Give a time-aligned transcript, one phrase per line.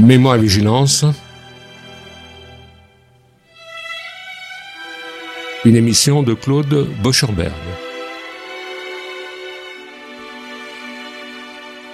[0.00, 1.06] Mémoire et vigilance.
[5.64, 7.50] Une émission de Claude Bocherberg.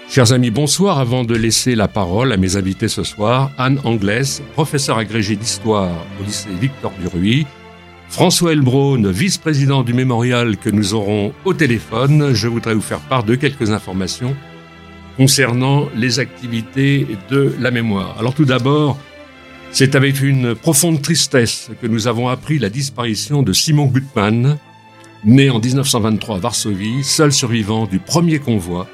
[0.08, 0.98] Chers amis, bonsoir.
[0.98, 5.92] Avant de laisser la parole à mes invités ce soir, Anne Anglaise, professeure agrégée d'histoire
[6.20, 7.46] au lycée Victor Duruy,
[8.08, 13.22] François Elbron, vice-président du mémorial que nous aurons au téléphone, je voudrais vous faire part
[13.22, 14.34] de quelques informations
[15.16, 18.16] concernant les activités de la mémoire.
[18.18, 18.98] Alors tout d'abord,
[19.70, 24.58] c'est avec une profonde tristesse que nous avons appris la disparition de Simon Gutmann,
[25.24, 28.88] né en 1923 à Varsovie, seul survivant du premier convoi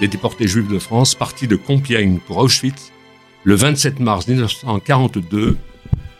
[0.00, 2.90] des déportés juifs de France partis de Compiègne pour Auschwitz
[3.44, 5.56] le 27 mars 1942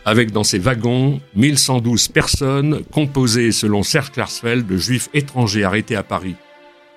[0.05, 6.03] avec dans ses wagons 1112 personnes composées selon Serge Klarsfeld de juifs étrangers arrêtés à
[6.03, 6.35] Paris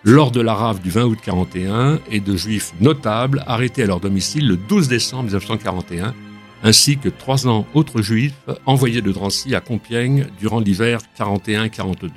[0.04, 4.00] lors de la rave du 20 août 41 et de juifs notables arrêtés à leur
[4.00, 6.14] domicile le 12 décembre 1941,
[6.62, 8.34] ainsi que 300 autres juifs
[8.66, 12.10] envoyés de Drancy à Compiègne durant l'hiver 41-42.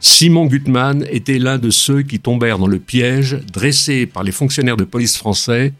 [0.00, 4.76] Simon Gutmann était l'un de ceux qui tombèrent dans le piège dressé par les fonctionnaires
[4.76, 5.72] de police français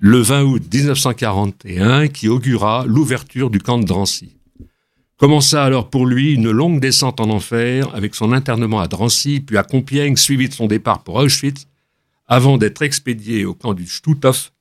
[0.00, 4.33] le 20 août 1941 qui augura l'ouverture du camp de Drancy.
[5.24, 9.56] Commença alors pour lui une longue descente en enfer avec son internement à Drancy puis
[9.56, 11.66] à Compiègne suivi de son départ pour Auschwitz
[12.26, 14.52] avant d'être expédié au camp du Stutthof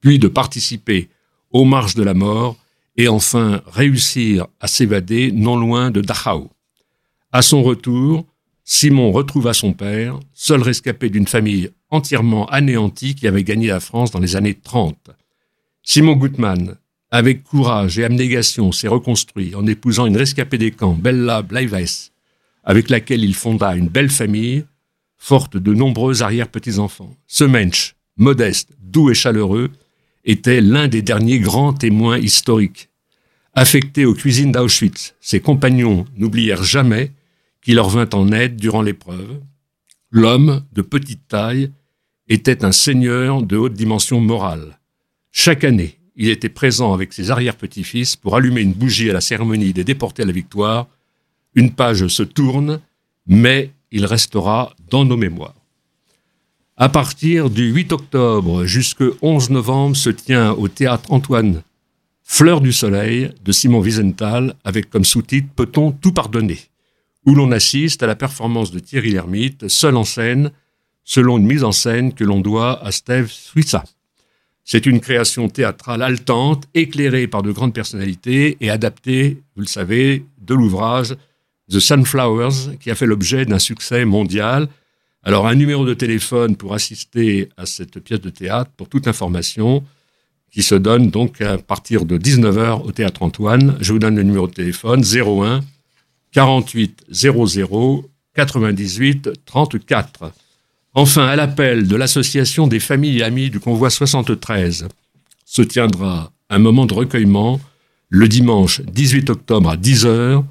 [0.00, 1.08] puis de participer
[1.50, 2.56] aux marches de la mort
[2.96, 6.52] et enfin réussir à s'évader non loin de Dachau.
[7.32, 8.26] À son retour,
[8.62, 14.12] Simon retrouva son père, seul rescapé d'une famille entièrement anéantie qui avait gagné la France
[14.12, 15.10] dans les années 30.
[15.82, 16.76] Simon Gutmann,
[17.16, 22.12] avec courage et abnégation, s'est reconstruit en épousant une rescapée des camps, Bella Bleiweiss,
[22.62, 24.66] avec laquelle il fonda une belle famille,
[25.16, 27.16] forte de nombreux arrière-petits-enfants.
[27.26, 29.70] Ce mensch, modeste, doux et chaleureux,
[30.26, 32.90] était l'un des derniers grands témoins historiques.
[33.54, 37.12] Affecté aux cuisines d'Auschwitz, ses compagnons n'oublièrent jamais
[37.62, 39.40] qui leur vint en aide durant l'épreuve.
[40.10, 41.70] L'homme, de petite taille,
[42.28, 44.78] était un seigneur de haute dimension morale.
[45.32, 49.72] Chaque année, il était présent avec ses arrière-petits-fils pour allumer une bougie à la cérémonie
[49.72, 50.86] des déportés à la victoire.
[51.54, 52.80] Une page se tourne,
[53.26, 55.54] mais il restera dans nos mémoires.
[56.76, 61.62] À partir du 8 octobre jusqu'au 11 novembre se tient au théâtre Antoine
[62.22, 66.58] Fleur du Soleil de Simon Wiesenthal avec comme sous-titre Peut-on tout pardonner?
[67.26, 70.52] où l'on assiste à la performance de Thierry Lhermitte, seul en scène,
[71.04, 73.84] selon une mise en scène que l'on doit à Steve Suissa.
[74.68, 80.24] C'est une création théâtrale haletante, éclairée par de grandes personnalités et adaptée, vous le savez,
[80.40, 81.14] de l'ouvrage
[81.70, 84.66] The Sunflowers, qui a fait l'objet d'un succès mondial.
[85.22, 89.84] Alors, un numéro de téléphone pour assister à cette pièce de théâtre, pour toute information,
[90.50, 93.76] qui se donne donc à partir de 19h au Théâtre Antoine.
[93.80, 95.60] Je vous donne le numéro de téléphone 01
[96.32, 100.32] 48 00 98 34.
[100.98, 104.88] Enfin, à l'appel de l'Association des familles et amis du convoi 73,
[105.44, 107.60] se tiendra un moment de recueillement
[108.08, 110.42] le dimanche 18 octobre à 10h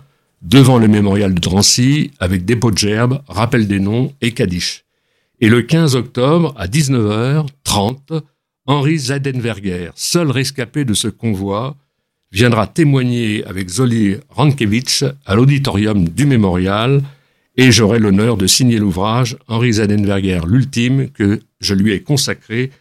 [0.44, 4.84] devant le mémorial de Drancy avec dépôt de gerbes, rappel des noms et Kaddish.
[5.42, 8.22] Et le 15 octobre à 19h30,
[8.68, 11.76] Henri Zadenberger, seul rescapé de ce convoi,
[12.32, 17.02] viendra témoigner avec Zoli Rankevich à l'auditorium du mémorial
[17.58, 22.72] et j'aurai l'honneur de signer l'ouvrage Henri Zadenberger, l'ultime, que je lui ai consacré,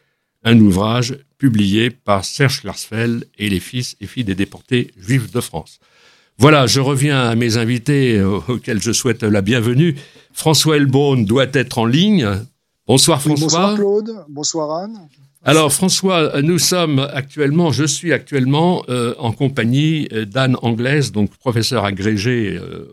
[0.43, 5.41] un ouvrage publié par Serge Klarsfeld et les fils et filles des déportés juifs de
[5.41, 5.79] France.
[6.39, 9.97] Voilà, je reviens à mes invités auxquels je souhaite la bienvenue.
[10.33, 12.29] François Elbron doit être en ligne.
[12.87, 13.47] Bonsoir François.
[13.47, 14.99] bonsoir Claude, bonsoir Anne.
[15.47, 21.37] Alors François, nous sommes actuellement, je suis actuellement euh, en compagnie euh, d'Anne Anglaise, donc
[21.37, 22.89] professeur agrégé euh,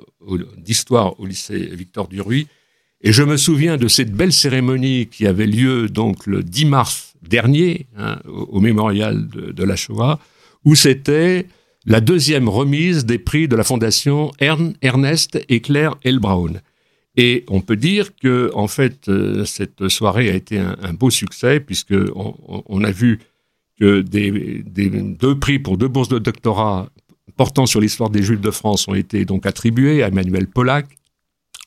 [0.58, 2.48] d'histoire au lycée Victor Duruy,
[3.00, 7.14] et je me souviens de cette belle cérémonie qui avait lieu donc le 10 mars
[7.22, 10.20] dernier hein, au, mémorial de, de, la Shoah,
[10.66, 11.48] où c'était
[11.86, 16.60] la deuxième remise des prix de la fondation Ernest et Claire Elbraun.
[17.18, 21.60] Et on peut dire que, en fait, euh, cette soirée a été un, beau succès
[21.60, 23.20] puisque on, a vu
[23.80, 24.64] que des,
[25.20, 26.90] deux prix pour deux bourses de doctorat
[27.36, 30.86] portant sur l'histoire des Juifs de France ont été donc attribués à Emmanuel Pollack,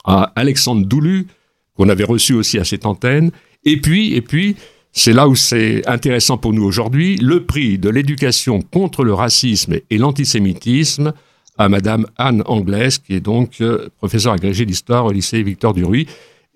[0.05, 1.27] à Alexandre Doulu,
[1.75, 3.31] qu'on avait reçu aussi à cette antenne,
[3.65, 4.57] et puis, et puis,
[4.93, 9.75] c'est là où c'est intéressant pour nous aujourd'hui, le prix de l'éducation contre le racisme
[9.91, 11.13] et l'antisémitisme
[11.59, 16.07] à Madame Anne Anglaise, qui est donc euh, professeure agrégée d'histoire au lycée Victor Duruy,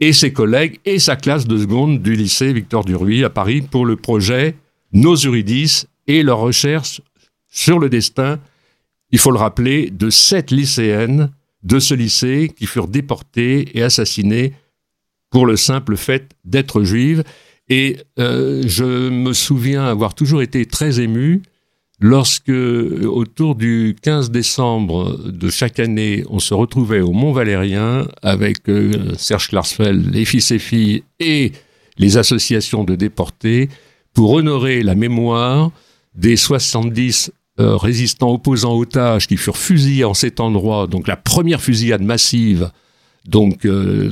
[0.00, 3.85] et ses collègues et sa classe de seconde du lycée Victor Duruy à Paris pour
[3.87, 4.55] le projet
[4.93, 7.03] Nos Eurydice, et leur recherche
[7.50, 8.41] sur le destin,
[9.11, 11.31] il faut le rappeler, de sept lycéennes
[11.62, 14.55] de ce lycée qui furent déportées et assassinées
[15.31, 17.25] pour le simple fait d'être juives.
[17.69, 21.43] Et euh, je me souviens avoir toujours été très ému
[22.00, 28.69] lorsque, autour du 15 décembre de chaque année, on se retrouvait au Mont Valérien avec
[28.69, 31.53] euh, Serge Klarsfeld, les fils et filles et
[31.99, 33.69] les associations de déportés
[34.15, 35.71] pour honorer la mémoire
[36.15, 41.61] des 70 euh, résistants opposants otages qui furent fusillés en cet endroit, donc la première
[41.61, 42.71] fusillade massive
[43.27, 44.11] donc euh,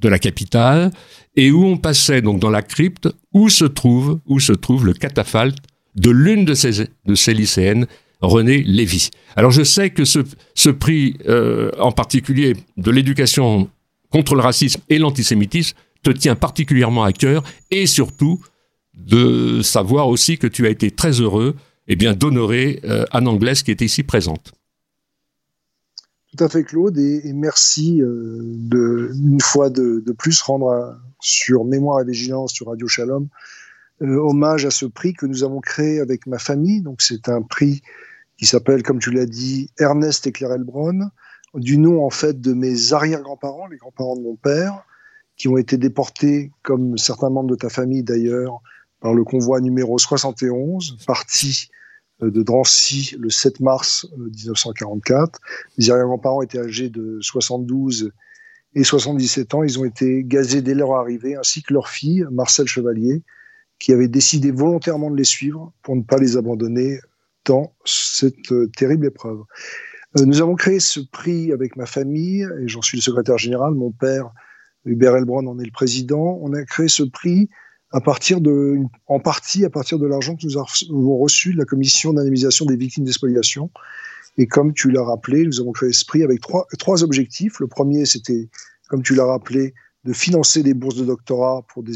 [0.00, 0.90] de la capitale,
[1.36, 4.92] et où on passait donc dans la crypte où se trouve où se trouve le
[4.92, 5.58] catafalque
[5.98, 7.86] de l'une de ces de lycéennes,
[8.20, 9.10] René Lévy.
[9.36, 10.20] Alors je sais que ce,
[10.54, 13.70] ce prix, euh, en particulier de l'éducation
[14.10, 18.40] contre le racisme et l'antisémitisme, te tient particulièrement à cœur, et surtout
[18.94, 21.54] de savoir aussi que tu as été très heureux
[21.88, 24.52] eh bien d'honorer euh, Anne Anglaise qui était ici présente.
[26.36, 32.00] Tout à fait, Claude, et, merci euh, de, une fois de, plus rendre sur Mémoire
[32.02, 33.28] et Vigilance sur Radio Shalom euh,
[34.00, 36.82] hommage à ce prix que nous avons créé avec ma famille.
[36.82, 37.82] Donc c'est un prix
[38.36, 41.10] qui s'appelle, comme tu l'as dit, Ernest et Claire Elbron,
[41.54, 44.84] du nom en fait de mes arrière-grands-parents, les grands-parents de mon père,
[45.36, 48.60] qui ont été déportés, comme certains membres de ta famille d'ailleurs,
[49.00, 51.68] par le convoi numéro 71, parti
[52.22, 55.40] euh, de Drancy le 7 mars 1944.
[55.76, 58.12] Les arrière-grands-parents étaient âgés de 72
[58.74, 59.62] et 77 ans.
[59.62, 63.22] Ils ont été gazés dès leur arrivée, ainsi que leur fille, Marcel Chevalier,
[63.78, 66.98] qui avait décidé volontairement de les suivre pour ne pas les abandonner
[67.44, 69.42] dans cette euh, terrible épreuve.
[70.18, 73.74] Euh, nous avons créé ce prix avec ma famille, et j'en suis le secrétaire général.
[73.74, 74.30] Mon père,
[74.84, 76.38] Hubert Elbron, en est le président.
[76.42, 77.48] On a créé ce prix
[77.90, 81.64] à partir de, en partie à partir de l'argent que nous avons reçu de la
[81.64, 83.70] commission d'indemnisation des victimes d'expoliation.
[84.36, 86.40] Et comme tu l'as rappelé, nous avons créé ce prix avec
[86.78, 87.60] trois objectifs.
[87.60, 88.48] Le premier, c'était,
[88.88, 91.94] comme tu l'as rappelé, de financer des bourses de doctorat pour des,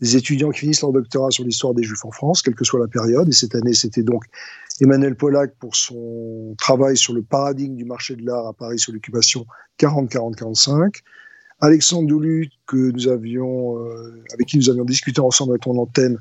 [0.00, 2.80] des étudiants qui finissent leur doctorat sur l'histoire des Juifs en France, quelle que soit
[2.80, 3.28] la période.
[3.28, 4.24] Et cette année, c'était donc
[4.80, 8.92] Emmanuel Pollack pour son travail sur le paradigme du marché de l'art à Paris sur
[8.92, 9.46] l'occupation
[9.78, 11.02] 40-40-45.
[11.60, 16.18] Alexandre Doulut, que nous avions, euh, avec qui nous avions discuté ensemble à ton antenne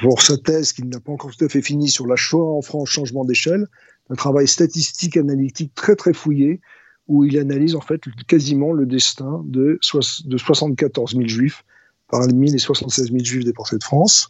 [0.00, 2.62] pour sa thèse qui n'a pas encore tout à fait fini sur la Shoah en
[2.62, 3.66] France, changement d'échelle,
[4.10, 6.60] un travail statistique analytique très très fouillé
[7.08, 9.78] où il analyse en fait quasiment le destin de,
[10.24, 11.64] de 74 000 juifs
[12.10, 14.28] parmi les 76 000 juifs déportés de France.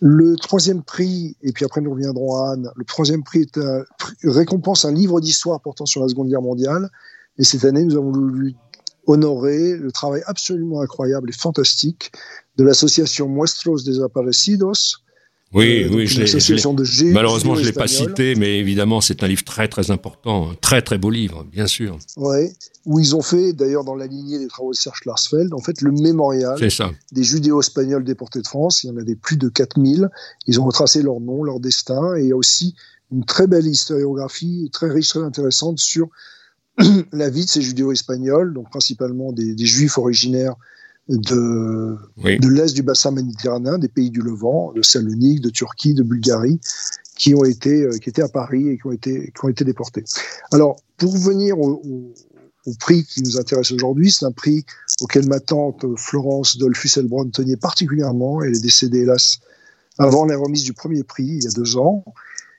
[0.00, 3.84] Le troisième prix, et puis après nous reviendrons à Anne, le troisième prix est un,
[4.22, 6.88] récompense un livre d'histoire portant sur la Seconde Guerre mondiale.
[7.36, 8.54] Et cette année, nous avons voulu
[9.06, 12.12] honorer le travail absolument incroyable et fantastique
[12.56, 14.98] de l'association Muestros Desaparecidos.
[15.54, 19.66] Oui, euh, oui, je malheureusement je l'ai pas cité, mais évidemment c'est un livre très
[19.66, 21.98] très important, un très très beau livre, bien sûr.
[22.18, 22.52] Ouais,
[22.84, 25.80] où ils ont fait, d'ailleurs dans la lignée des travaux de Serge Klarsfeld, en fait
[25.80, 26.58] le mémorial
[27.12, 28.84] des judéo-espagnols déportés de France.
[28.84, 30.10] Il y en avait plus de 4000.
[30.46, 32.74] Ils ont retracé leur nom, leur destin, et il y a aussi
[33.10, 36.08] une très belle historiographie, très riche, très intéressante sur
[37.12, 40.54] la vie de ces judéo-espagnols, donc principalement des, juifs originaires
[41.08, 46.02] de, de l'est du bassin méditerranéen, des pays du Levant, de Salonique, de Turquie, de
[46.02, 46.60] Bulgarie,
[47.16, 49.64] qui ont été, euh, qui étaient à Paris et qui ont été, qui ont été
[49.64, 50.04] déportés.
[50.52, 51.82] Alors, pour venir au,
[52.66, 54.64] au, prix qui nous intéresse aujourd'hui, c'est un prix
[55.00, 58.42] auquel ma tante Florence Dolphus-Elbron tenait particulièrement.
[58.42, 59.40] Elle est décédée, hélas,
[59.98, 62.04] avant la remise du premier prix, il y a deux ans.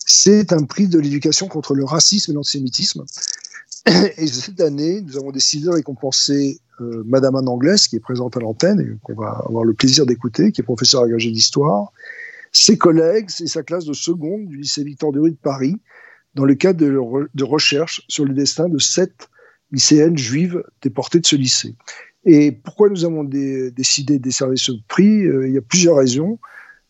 [0.06, 3.06] C'est un prix de l'éducation contre le racisme et l'antisémitisme.
[4.18, 8.38] Et cette année, nous avons décidé de récompenser euh, Madame Anne Anglaise, qui est présente
[8.38, 11.92] à l'antenne et qu'on va avoir le plaisir d'écouter, qui est professeur agrégé d'histoire,
[12.52, 15.76] ses collègues et sa classe de seconde du lycée Victor Duruy de Paris,
[16.36, 19.30] dans le cadre de, de recherche sur le destin de sept
[19.72, 21.76] lycéennes juives déportées de ce lycée.
[22.26, 26.40] Et pourquoi nous avons décidé de décerner ce prix euh, Il y a plusieurs raisons.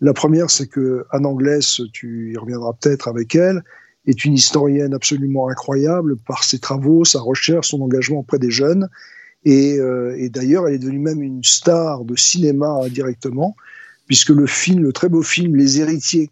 [0.02, 3.64] La première, c'est que Anne Anglaise, tu y reviendras peut-être avec elle,
[4.10, 8.90] est une historienne absolument incroyable par ses travaux, sa recherche, son engagement auprès des jeunes.
[9.46, 13.56] Et, euh, et d'ailleurs, elle est devenue même une star de cinéma directement,
[14.08, 16.32] puisque le film, le très beau film Les Héritiers,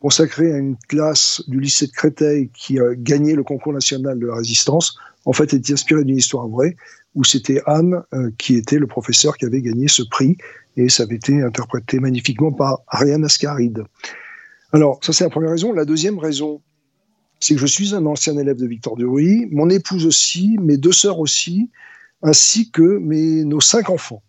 [0.00, 4.26] consacré à une classe du lycée de Créteil qui a gagné le concours national de
[4.26, 4.96] la résistance,
[5.26, 6.74] en fait, est inspiré d'une histoire vraie,
[7.14, 10.38] où c'était Anne euh, qui était le professeur qui avait gagné ce prix,
[10.76, 13.84] et ça avait été interprété magnifiquement par Ariane Ascaride.
[14.72, 15.72] Alors, ça c'est la première raison.
[15.72, 16.62] La deuxième raison,
[17.40, 20.92] c'est que je suis un ancien élève de Victor Duruy, mon épouse aussi, mes deux
[20.92, 21.70] sœurs aussi,
[22.22, 22.98] ainsi que
[23.44, 24.22] nos cinq enfants.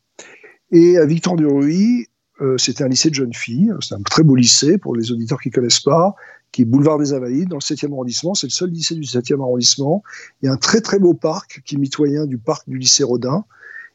[0.72, 2.08] Et à Victor Duruy,
[2.42, 3.74] euh, c'était un lycée de jeunes filles.
[3.82, 6.16] C'est un très beau lycée pour les auditeurs qui ne connaissent pas,
[6.52, 8.34] qui est boulevard des Invalides, dans le 7e arrondissement.
[8.34, 10.04] C'est le seul lycée du 7e arrondissement.
[10.42, 13.04] Il y a un très très beau parc qui est mitoyen du parc du lycée
[13.04, 13.46] Rodin.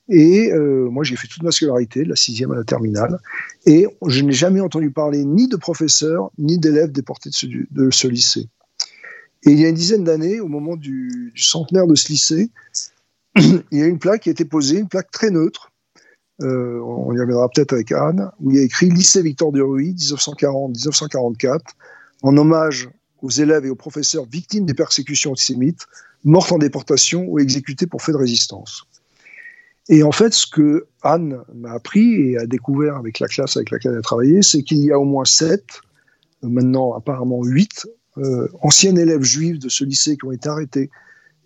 [0.08, 3.18] Et euh, moi, j'ai fait toute ma scolarité, de la sixième à la terminale,
[3.64, 8.48] et je n'ai jamais entendu parler ni de professeurs, ni d'élèves déportés de ce, lycée.
[9.46, 12.50] Et il y a une dizaine d'années, au moment du, centenaire de ce lycée,
[13.36, 15.70] il y a une plaque qui a été posée, une plaque très neutre,
[16.42, 19.62] euh, on y reviendra peut-être avec Anne, où il y a écrit Lycée Victor de
[19.62, 21.60] Ruy, 1940-1944,
[22.22, 22.90] en hommage
[23.22, 25.86] aux élèves et aux professeurs victimes des persécutions antisémites,
[26.24, 28.84] morts en déportation ou exécutés pour fait de résistance.
[29.88, 33.70] Et en fait, ce que Anne m'a appris et a découvert avec la classe avec
[33.70, 35.80] laquelle elle a travaillé, c'est qu'il y a au moins sept,
[36.42, 37.86] maintenant apparemment huit,
[38.18, 40.90] euh, anciennes élèves juives de ce lycée qui ont été arrêtées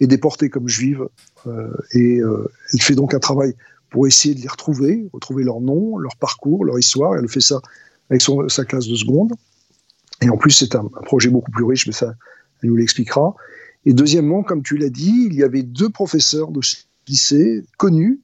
[0.01, 1.07] et déportées comme juives.
[1.47, 3.55] Euh, et euh, elle fait donc un travail
[3.91, 7.17] pour essayer de les retrouver, retrouver leur nom, leur parcours, leur histoire.
[7.17, 7.61] Elle fait ça
[8.09, 9.33] avec son, sa classe de seconde.
[10.23, 12.15] Et en plus, c'est un, un, projet beaucoup plus riche, mais ça,
[12.63, 13.35] elle nous l'expliquera.
[13.87, 16.77] Et deuxièmement, comme tu l'as dit, il y avait deux professeurs de ce
[17.09, 18.21] lycée connus.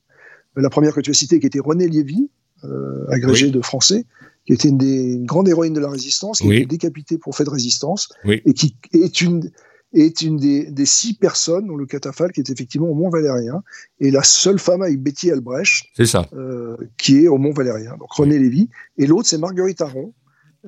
[0.55, 2.31] La première que tu as citée, qui était René Lévy,
[2.65, 3.53] euh, agrégé oui.
[3.53, 4.07] de français,
[4.47, 6.55] qui était une, des, une grande héroïne de la résistance, qui oui.
[6.55, 8.41] a été décapitée pour fait de résistance, oui.
[8.45, 9.51] et qui est une,
[9.93, 13.63] est une des, des, six personnes dans le catafalque qui est effectivement au Mont Valérien
[14.01, 17.97] et la seule femme avec Betty Albrecht, c'est ça, euh, qui est au Mont Valérien.
[17.99, 20.13] Donc René Lévy et l'autre c'est Marguerite Aron,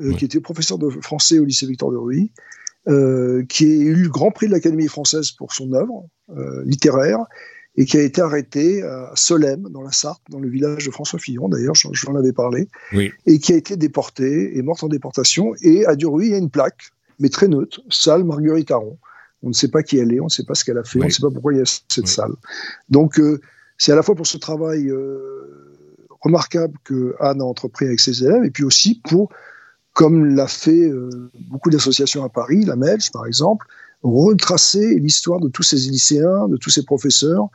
[0.01, 2.33] euh, qui était professeure de français au lycée Victor de Ruy,
[2.89, 6.07] euh, qui a eu le Grand Prix de l'Académie française pour son œuvre
[6.65, 7.21] littéraire
[7.79, 11.21] et qui a été arrêtée à Solesmes, dans la Sarthe, dans le village de François
[11.21, 13.13] Fillon, d'ailleurs, j'en avais parlé, oui.
[13.25, 15.55] et qui a été déportée et morte en déportation.
[15.63, 18.99] Et à Duruy, il y a une plaque, mais très neutre, salle Marguerite Aron.
[19.45, 20.99] On ne sait pas qui elle est, on ne sait pas ce qu'elle a fait,
[20.99, 21.05] oui.
[21.05, 22.11] on ne sait pas pourquoi il y a cette oui.
[22.11, 22.33] salle.
[22.89, 23.41] Donc, euh,
[23.77, 25.77] c'est à la fois pour ce travail euh,
[26.21, 29.29] remarquable que Anne a entrepris avec ses élèves, et puis aussi pour,
[29.93, 33.67] comme l'a fait euh, beaucoup d'associations à Paris, la MELS par exemple,
[34.03, 37.49] retracer l'histoire de tous ces lycéens, de tous ces professeurs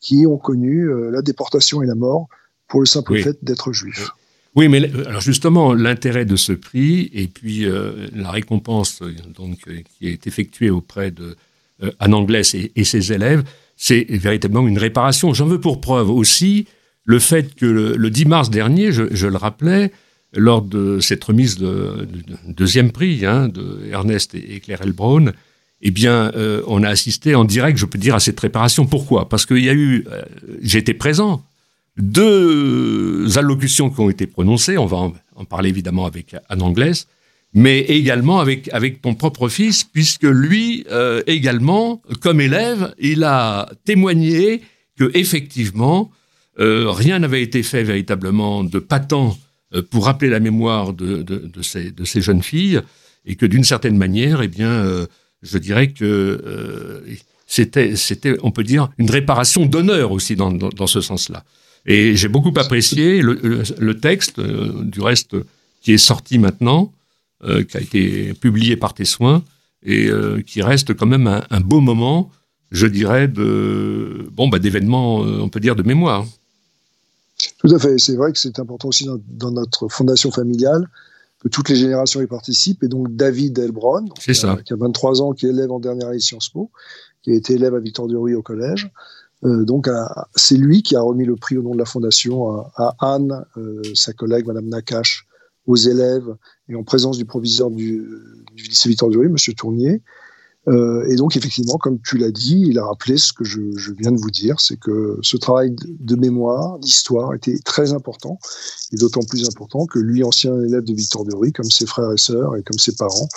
[0.00, 2.28] qui ont connu euh, la déportation et la mort
[2.68, 3.22] pour le simple oui.
[3.22, 4.10] fait d'être juifs.
[4.56, 9.00] Oui, mais alors justement, l'intérêt de ce prix et puis euh, la récompense
[9.36, 9.58] donc,
[9.98, 11.36] qui est effectuée auprès de
[11.82, 13.44] euh, Anne Anglès et, et, ses élèves,
[13.76, 15.32] c'est véritablement une réparation.
[15.34, 16.66] J'en veux pour preuve aussi
[17.04, 19.92] le fait que le, le 10 mars dernier, je, je, le rappelais,
[20.32, 24.82] lors de cette remise de, de, de deuxième prix hein, de Ernest et, et Claire
[24.82, 25.32] Elbron,
[25.82, 28.86] eh bien, euh, on a assisté en direct, je peux dire, à cette réparation.
[28.86, 29.28] Pourquoi?
[29.28, 30.22] Parce qu'il y a eu, euh,
[30.60, 31.42] j'étais présent,
[31.96, 34.96] deux allocutions qui ont été prononcées, on va
[35.36, 37.06] en, parler évidemment avec Anne Anglès,
[37.54, 43.70] mais également avec, avec ton propre fils, puisque lui, euh, également, comme élève, il a
[43.84, 44.62] témoigné
[44.98, 46.10] que effectivement,
[46.58, 49.36] euh, rien n'avait été fait véritablement de patent
[49.74, 52.80] euh, pour rappeler la mémoire de, de, de, ces, de ces jeunes filles,
[53.24, 54.84] et que d'une certaine manière, eh bien,
[55.42, 57.00] je dirais que euh,
[57.46, 61.44] c'était, c'était, on peut dire, une réparation d'honneur aussi dans, dans, ce sens-là.
[61.86, 65.36] Et j'ai beaucoup apprécié le, le, le texte, euh, du reste,
[65.80, 66.92] qui est sorti maintenant,
[67.44, 69.42] euh, qui a été publié par tes soins,
[69.82, 72.30] et euh, qui reste quand même un, beau moment,
[72.70, 76.26] je dirais, de bon, bah, d'événements, euh, on peut dire, de mémoire.
[77.58, 77.98] Tout à fait.
[77.98, 80.86] C'est vrai que c'est important aussi dans, notre fondation familiale
[81.40, 82.82] que toutes les générations y participent.
[82.82, 86.08] Et donc David Elbron, qui, a, qui a 23 ans, qui est élève en dernière
[86.08, 86.70] année de Sciences Po,
[87.22, 88.90] qui a été élève à Victor Duruy au collège,
[89.44, 89.88] euh, donc
[90.34, 93.44] c'est lui qui a remis le prix au nom de la fondation à, à Anne,
[93.56, 95.26] euh, sa collègue Madame Nakache,
[95.66, 96.34] aux élèves
[96.68, 98.06] et en présence du proviseur du,
[98.54, 100.02] du lycée Victor Duruy, Monsieur Tournier.
[100.68, 103.60] Euh, et donc effectivement, comme tu l'as dit, il a rappelé ce que je,
[103.98, 108.38] viens de vous dire, c'est que ce travail de mémoire, d'histoire, était très important,
[108.92, 112.18] et d'autant plus important que lui, ancien élève de Victor Duruy, comme ses frères et
[112.18, 113.28] sœurs et comme ses parents,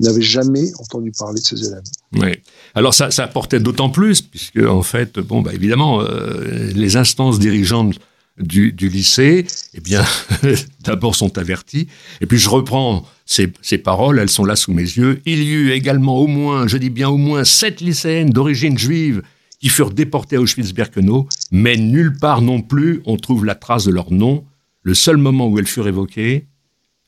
[0.00, 1.84] n'avait jamais entendu parler de ses élèves.
[2.14, 2.40] Oui.
[2.74, 7.38] Alors ça, ça apportait d'autant plus, puisque en fait, bon, bah, évidemment, euh, les instances
[7.38, 7.94] dirigeantes
[8.38, 10.04] du, du lycée, eh bien,
[10.80, 11.86] d'abord sont avertis.
[12.20, 15.20] Et puis je reprends ces, ces, paroles, elles sont là sous mes yeux.
[15.24, 19.22] Il y eut également au moins, je dis bien au moins, sept lycéennes d'origine juive
[19.60, 23.90] qui furent déportées à Auschwitz-Birkenau, mais nulle part non plus on trouve la trace de
[23.90, 24.44] leur nom.
[24.82, 26.46] Le seul moment où elles furent évoquées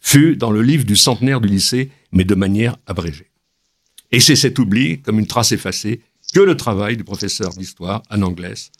[0.00, 3.30] fut dans le livre du centenaire du lycée, mais de manière abrégée.
[4.12, 6.00] Et c'est cet oubli, comme une trace effacée,
[6.32, 8.70] que le travail du professeur d'histoire, en Anglès,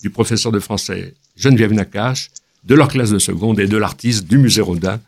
[0.00, 2.30] du professeur de français Geneviève Nakache,
[2.64, 5.00] de leur classe de seconde et de l'artiste du musée Rodin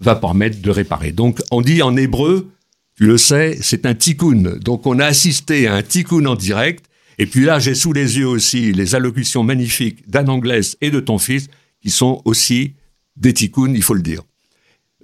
[0.00, 1.12] va permettre de réparer.
[1.12, 2.50] Donc, on dit en hébreu,
[2.96, 4.58] tu le sais, c'est un tikkun.
[4.60, 6.86] Donc, on a assisté à un tikkun en direct.
[7.18, 11.00] Et puis là, j'ai sous les yeux aussi les allocutions magnifiques d'Anne Anglès et de
[11.00, 11.48] ton fils,
[11.80, 12.74] qui sont aussi
[13.16, 14.22] des tikkun, il faut le dire.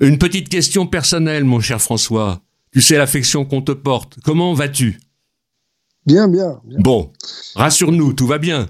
[0.01, 2.43] Une petite question personnelle, mon cher François.
[2.73, 4.19] Tu sais l'affection qu'on te porte.
[4.25, 4.99] Comment vas-tu?
[6.07, 6.79] Bien, bien, bien.
[6.81, 7.13] Bon,
[7.55, 8.69] rassure-nous, tout va bien.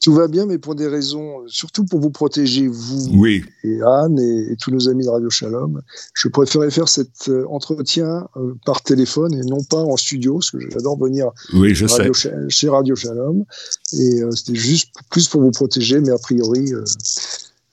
[0.00, 3.44] Tout va bien, mais pour des raisons, surtout pour vous protéger, vous oui.
[3.64, 5.82] et Anne et, tous nos amis de Radio Shalom,
[6.14, 10.52] je préférais faire cet euh, entretien euh, par téléphone et non pas en studio, parce
[10.52, 12.10] que j'adore venir oui, je sais.
[12.48, 13.44] chez Radio Shalom.
[13.94, 16.70] Et euh, c'était juste plus pour vous protéger, mais a priori,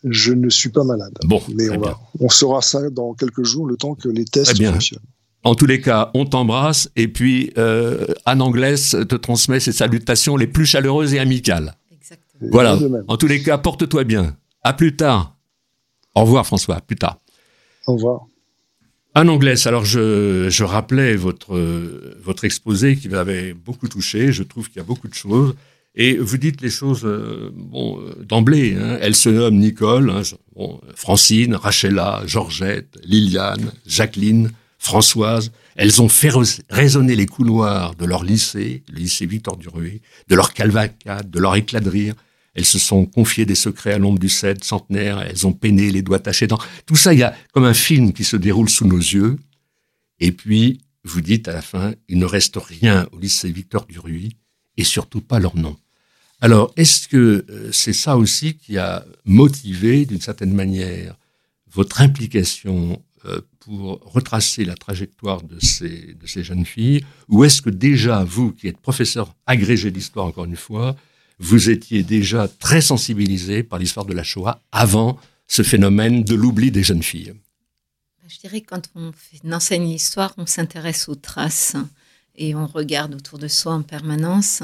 [0.03, 1.13] je ne suis pas malade.
[1.25, 1.83] Bon, mais on,
[2.21, 4.99] on saura ça dans quelques jours, le temps que les tests fonctionnent.
[5.43, 10.47] En tous les cas, on t'embrasse et puis Anne Anglaise te transmet ses salutations les
[10.47, 11.75] plus chaleureuses et amicales.
[12.41, 12.77] Voilà.
[13.07, 14.35] En tous les cas, porte-toi bien.
[14.63, 15.35] À plus tard.
[16.15, 16.75] Au revoir, François.
[16.75, 17.17] À plus tard.
[17.87, 18.25] Au revoir.
[19.15, 21.57] En anglais, alors je, je rappelais votre,
[22.21, 24.33] votre exposé qui m'avait beaucoup touché.
[24.33, 25.55] Je trouve qu'il y a beaucoup de choses.
[25.95, 28.75] Et vous dites les choses euh, bon, euh, d'emblée.
[28.77, 28.97] Hein.
[29.01, 30.21] Elle se nomme Nicole, hein,
[30.93, 35.51] Francine, Rachela, Georgette, Liliane, Jacqueline, Françoise.
[35.75, 36.31] Elles ont fait
[36.69, 41.55] résonner les couloirs de leur lycée, le lycée Victor Duruy, de leur calvacade, de leur
[41.55, 42.15] éclat de rire.
[42.53, 46.01] Elles se sont confiées des secrets à l'ombre du cèdre centenaire, elles ont peiné les
[46.01, 46.59] doigts tachés dans...
[46.85, 49.37] Tout ça, il y a comme un film qui se déroule sous nos yeux.
[50.21, 54.37] Et puis, vous dites à la fin, il ne reste rien au lycée Victor Duruy,
[54.77, 55.75] et surtout pas leur nom.
[56.39, 61.17] Alors, est-ce que euh, c'est ça aussi qui a motivé, d'une certaine manière,
[61.73, 63.01] votre implication
[63.59, 68.77] pour retracer la trajectoire de ces, jeunes filles Ou est-ce que déjà, vous, qui êtes
[68.77, 70.95] professeur agrégé d'histoire, encore une fois,
[71.39, 76.71] vous étiez déjà très sensibilisé par l'histoire de la Shoah avant ce phénomène de l'oubli
[76.71, 77.33] des jeunes filles?
[77.33, 79.11] Bah, je dirais que quand on,
[79.51, 81.75] enseigne l'histoire, on s'intéresse aux traces
[82.35, 84.63] et on regarde autour de soi en permanence.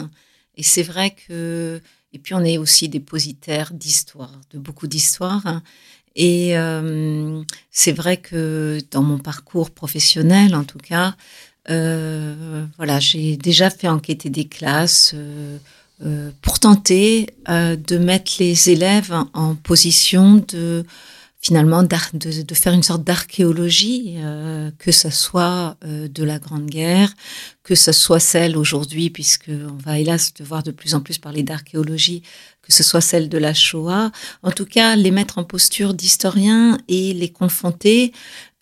[0.56, 1.82] Et c'est vrai que...
[2.14, 5.62] Et puis on est aussi dépositaire d'histoire, de beaucoup d'histoires.
[6.16, 7.42] Et euh,
[7.72, 11.16] c'est vrai que dans mon parcours professionnel, en tout cas,
[11.70, 15.14] euh, voilà, j'ai déjà fait enquêter des classes.
[15.16, 15.58] Euh,
[16.04, 20.84] euh, pour tenter euh, de mettre les élèves en, position de
[21.42, 27.12] finalement de, faire une sorte d'archéologie, euh, que ce soit de la Grande Guerre,
[27.64, 31.42] que ce soit celle aujourd'hui, puisque on va hélas devoir de plus en plus parler
[31.42, 32.22] d'archéologie,
[32.62, 34.12] que ce soit celle de la Shoah.
[34.44, 38.14] En tout cas, les mettre en posture d'historien et les confronter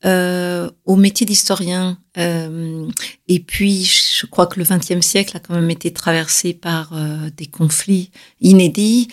[0.06, 1.98] euh, au métier d'historien.
[2.18, 2.88] Euh,
[3.28, 7.30] et puis, je crois que le XXe siècle a quand même été traversé par euh,
[7.36, 9.10] des conflits inédits,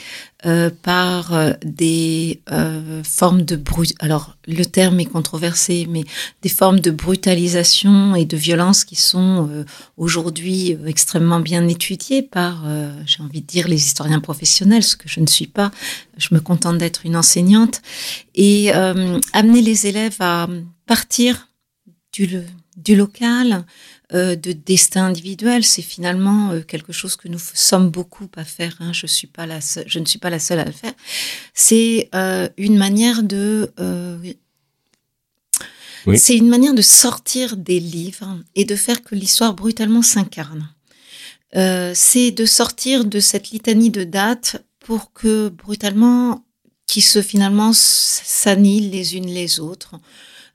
[0.47, 2.41] euh, par euh, des
[3.05, 3.61] formes de.
[3.99, 6.05] Alors, le terme est controversé, mais
[6.43, 9.65] des formes de brutalisation et de violence qui sont
[9.97, 12.65] aujourd'hui extrêmement bien étudiées par,
[13.07, 15.71] j'ai envie de dire, les historiens professionnels, ce que je ne suis pas.
[16.17, 17.83] Je me contente d'être une enseignante
[18.35, 20.49] et amener les élèves à
[20.87, 21.49] partir
[22.13, 22.29] du,
[22.77, 23.65] du local,
[24.15, 28.77] euh, de destin individuel, c'est finalement euh, quelque chose que nous sommes beaucoup à faire.
[28.79, 28.93] Hein.
[28.93, 30.93] Je, suis pas la je ne suis pas la seule à le faire.
[31.55, 33.73] C'est euh, une manière de
[36.15, 40.69] c'est une manière de sortir des livres et de faire que l'histoire brutalement s'incarne.
[41.53, 46.45] c'est de sortir de cette litanie de dates pour que brutalement,
[46.87, 49.97] qui se finalement s'annihilent les unes les autres.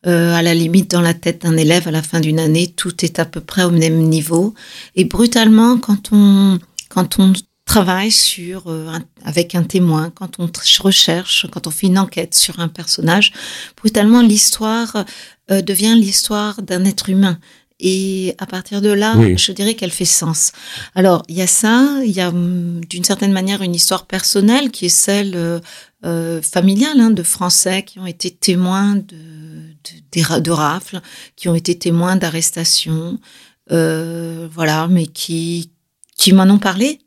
[0.07, 3.05] Euh, à la limite dans la tête d'un élève à la fin d'une année, tout
[3.05, 4.55] est à peu près au même niveau.
[4.95, 6.57] Et brutalement, quand on
[6.89, 7.33] quand on
[7.65, 8.91] travaille sur euh,
[9.23, 13.31] avec un témoin, quand on recherche, quand on fait une enquête sur un personnage,
[13.77, 15.05] brutalement l'histoire
[15.51, 17.37] euh, devient l'histoire d'un être humain.
[17.83, 20.51] Et à partir de là, je dirais qu'elle fait sens.
[20.93, 24.71] Alors, il y a ça, il y a hum, d'une certaine manière une histoire personnelle
[24.71, 25.61] qui est celle
[26.03, 29.75] euh, familiale hein, de Français qui ont été témoins de,
[30.13, 30.99] de, de rafles,
[31.35, 33.19] qui ont été témoins d'arrestations,
[33.71, 35.69] euh, voilà, mais qui,
[36.17, 36.97] qui m'en ont parlé.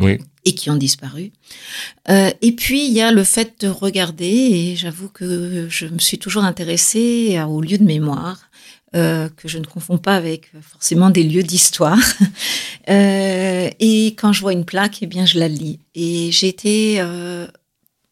[0.00, 0.18] Oui.
[0.44, 1.32] Et qui ont disparu.
[2.10, 5.98] Euh, et puis, il y a le fait de regarder, et j'avoue que je me
[5.98, 8.50] suis toujours intéressée au lieu de mémoire,
[8.96, 11.98] euh, que je ne confonds pas avec forcément des lieux d'histoire.
[12.88, 15.78] Euh, et quand je vois une plaque, eh bien, je la lis.
[15.94, 17.46] Et été euh,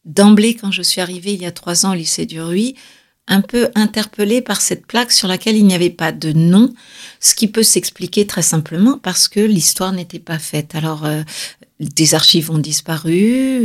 [0.05, 2.77] d'emblée, quand je suis arrivée il y a trois ans au lycée du Ruy,
[3.27, 6.73] un peu interpellée par cette plaque sur laquelle il n'y avait pas de nom,
[7.19, 10.77] ce qui peut s'expliquer très simplement parce que l'histoire n'était pas faite.
[10.77, 11.09] Alors,
[11.81, 13.63] des archives ont disparu,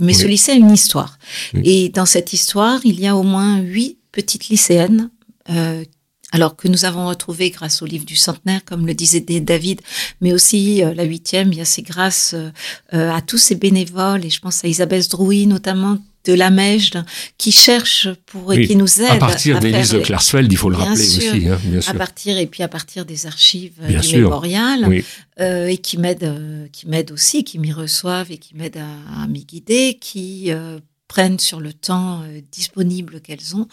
[0.00, 1.18] mais ce lycée a une histoire.
[1.54, 5.10] Et dans cette histoire, il y a au moins huit petites lycéennes
[5.50, 5.84] euh,
[6.32, 9.80] alors que nous avons retrouvé grâce au livre du centenaire, comme le disait David,
[10.20, 14.40] mais aussi euh, la huitième, a c'est grâce euh, à tous ces bénévoles, et je
[14.40, 16.92] pense à Isabelle Drouy notamment, de la Mège,
[17.38, 20.76] qui cherche pour et qui nous aide à partir d'Élise de Clarsfeld, il faut le
[20.76, 21.90] rappeler aussi, hein, bien sûr.
[21.90, 25.02] À partir et puis à partir des archives bien du mémorial,
[25.40, 28.82] euh, et qui m'aident, euh, qui m'aident aussi, qui m'y reçoivent et qui m'aident
[29.16, 33.66] à, m'y guider, qui euh, prennent sur le temps euh, disponible qu'elles ont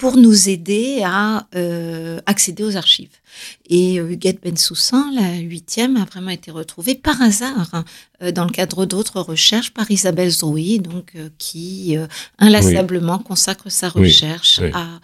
[0.00, 3.18] pour nous aider à euh, accéder aux archives.
[3.68, 7.84] Et euh, Huguette Bensoussan, la huitième, a vraiment été retrouvée par hasard hein,
[8.22, 11.96] euh, dans le cadre d'autres recherches par Isabelle Zrouy, donc qui
[12.38, 15.00] inlassablement consacre sa recherche à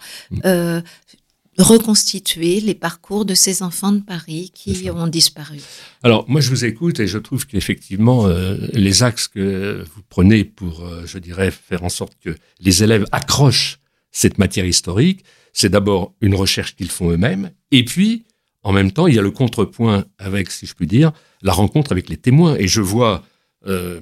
[1.59, 5.59] reconstituer les parcours de ces enfants de Paris qui ont disparu.
[6.03, 8.27] Alors, moi, je vous écoute et je trouve qu'effectivement,
[8.73, 13.79] les axes que vous prenez pour, je dirais, faire en sorte que les élèves accrochent
[14.17, 18.25] cette matière historique, c'est d'abord une recherche qu'ils font eux-mêmes, et puis,
[18.63, 21.11] en même temps, il y a le contrepoint avec, si je puis dire,
[21.43, 22.55] la rencontre avec les témoins.
[22.55, 23.23] Et je vois
[23.67, 24.01] euh,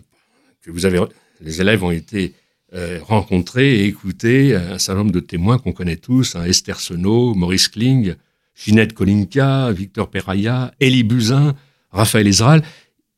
[0.62, 1.04] que vous avez,
[1.42, 2.34] les élèves ont été
[2.74, 7.34] euh, rencontrés et écoutés un certain nombre de témoins qu'on connaît tous, hein, Esther Senot,
[7.36, 8.16] Maurice Kling,
[8.56, 11.56] Ginette Kolinka, Victor Peraya, Elie Buzyn,
[11.92, 12.64] Raphaël Ezral.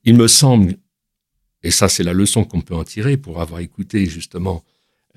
[0.04, 0.78] Il me semble,
[1.62, 4.64] et ça c'est la leçon qu'on peut en tirer pour avoir écouté justement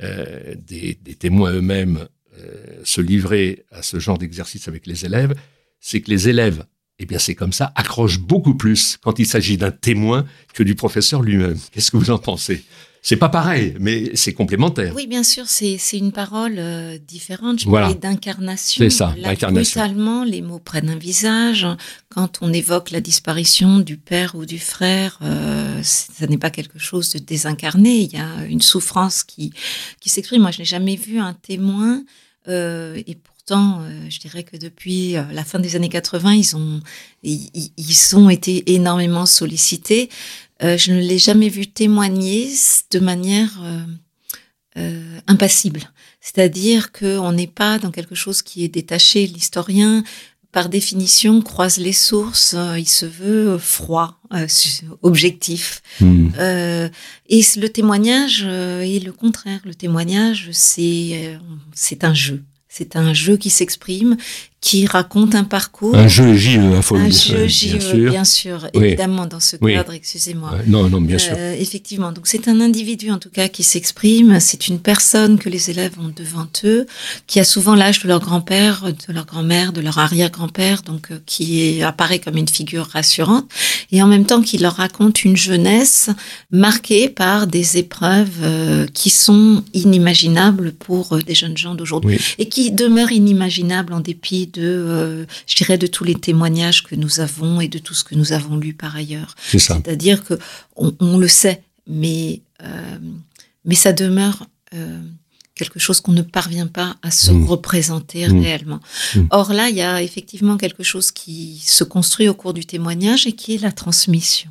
[0.03, 2.09] euh, des, témoins eux-mêmes
[2.39, 5.35] euh, se livrer à ce genre d'exercice avec les élèves,
[5.81, 6.65] c'est que les élèves,
[7.01, 10.75] eh bien c'est comme ça, accrochent beaucoup plus quand il s'agit d'un témoin que du
[10.75, 11.59] professeur lui-même.
[11.73, 12.63] Qu'est-ce que vous en pensez?
[13.03, 14.93] C'est pas pareil, mais c'est complémentaire.
[14.95, 17.61] Oui, bien sûr, c'est une parole euh, différente.
[17.61, 17.95] Je voilà.
[17.95, 18.85] d'incarnation.
[18.85, 19.81] C'est ça, l'incarnation.
[19.81, 21.67] Brutalement, les mots prennent un visage.
[22.11, 26.79] Quand on évoque la disparition du père ou du frère, euh, ça n'est pas quelque
[26.79, 28.01] chose de désincarné.
[28.01, 29.51] Il y a une souffrance qui,
[30.01, 30.43] qui s'exprime.
[30.43, 32.05] Moi, je n'ai jamais vu un témoin,
[32.49, 36.57] euh, et pourtant, euh, je dirais que depuis euh, la fin des années 80, ils
[36.57, 36.81] ont,
[37.23, 40.09] ils, ils ont été énormément sollicités.
[40.63, 42.51] Euh, je ne l'ai jamais vu témoigner
[42.91, 43.61] de manière
[44.77, 45.91] euh, impassible.
[46.21, 49.27] C'est-à-dire qu'on n'est pas dans quelque chose qui est détaché.
[49.27, 50.05] L'historien,
[50.53, 52.55] par définition, croise les sources.
[52.77, 54.21] il se veut froid,
[55.03, 55.81] objectif.
[56.01, 56.29] Hmm.
[57.29, 59.61] et le témoignage est le contraire.
[59.65, 61.39] Le témoignage, c'est
[61.73, 62.43] c'est un jeu.
[62.73, 64.17] C'est un jeu qui s'exprime
[64.61, 65.97] qui raconte un parcours.
[65.97, 70.53] Un jeu JE, un jeu JE, bien sûr, bien sûr évidemment, dans ce cadre, excusez-moi.
[70.67, 71.33] non, non, bien sûr.
[71.37, 75.49] Euh, effectivement, donc c'est un individu en tout cas qui s'exprime, c'est une personne que
[75.49, 76.87] les élèves ont devant eux,
[77.27, 81.19] qui a souvent l'âge de leur grand-père, de leur grand-mère, de leur arrière-grand-père, donc euh,
[81.25, 83.51] qui apparaît comme une figure rassurante,
[83.93, 86.11] et en même temps qui leur raconte une jeunesse
[86.51, 92.73] marquée par des épreuves euh, qui sont inimaginables pour des jeunes gens d'aujourd'hui, et qui
[92.73, 97.61] demeurent inimaginables en dépit de, euh, je dirais, de tous les témoignages que nous avons
[97.61, 99.35] et de tout ce que nous avons lu par ailleurs.
[99.51, 100.39] C'est-à-dire que
[100.77, 102.99] on, le sait, mais euh,
[103.65, 105.01] mais ça demeure euh,
[105.55, 107.45] quelque chose qu'on ne parvient pas à se mmh.
[107.47, 108.41] représenter mmh.
[108.41, 108.81] réellement.
[109.15, 109.21] Mmh.
[109.31, 113.27] Or là, il y a effectivement quelque chose qui se construit au cours du témoignage
[113.27, 114.51] et qui est la transmission.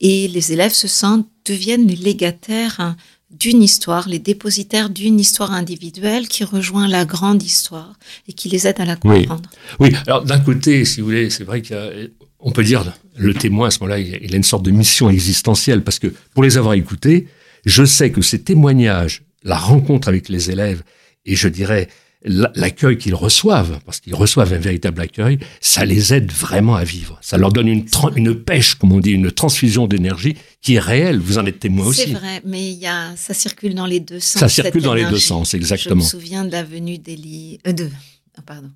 [0.00, 2.96] Et les élèves se sentent, deviennent les légataires hein,
[3.32, 7.94] d'une histoire, les dépositaires d'une histoire individuelle qui rejoint la grande histoire
[8.28, 9.50] et qui les aide à la comprendre.
[9.80, 12.84] Oui, alors d'un côté, si vous voulez, c'est vrai qu'on peut dire,
[13.16, 16.42] le témoin à ce moment-là, il a une sorte de mission existentielle, parce que pour
[16.42, 17.28] les avoir écoutés,
[17.64, 20.82] je sais que ces témoignages, la rencontre avec les élèves,
[21.24, 21.88] et je dirais
[22.24, 27.18] l'accueil qu'ils reçoivent, parce qu'ils reçoivent un véritable accueil, ça les aide vraiment à vivre.
[27.20, 31.18] Ça leur donne une, une pêche, comme on dit, une transfusion d'énergie qui est réelle.
[31.18, 32.02] Vous en êtes témoin aussi.
[32.02, 34.40] C'est vrai, mais y a, ça circule dans les deux sens.
[34.40, 36.00] Ça circule dans les deux sens, exactement.
[36.00, 37.90] Je me souviens de l'avenue d'Élie, euh, de,
[38.36, 38.70] ah, pardon,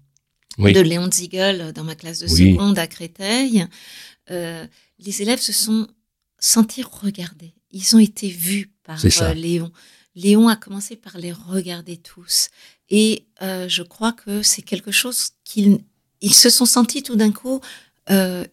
[0.58, 3.66] de Léon Ziegel dans ma classe de seconde à Créteil.
[4.30, 4.66] Euh,
[4.98, 5.86] les élèves se sont
[6.38, 7.54] sentis regardés.
[7.70, 9.70] Ils ont été vus par euh, Léon.
[10.14, 12.48] Léon a commencé par les regarder tous.
[12.90, 15.78] Et euh, je crois que c'est quelque chose qu'ils
[16.20, 17.60] ils se sont sentis tout d'un coup.
[18.10, 18.44] Euh,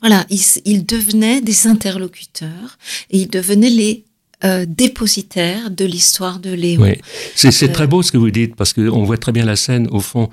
[0.00, 2.78] voilà, ils, ils, devenaient des interlocuteurs
[3.10, 4.04] et ils devenaient les
[4.44, 6.82] euh, dépositaires de l'histoire de Léon.
[6.82, 7.00] Oui,
[7.34, 9.88] c'est très beau ce que vous dites parce qu'on voit très bien la scène.
[9.90, 10.28] Au fond,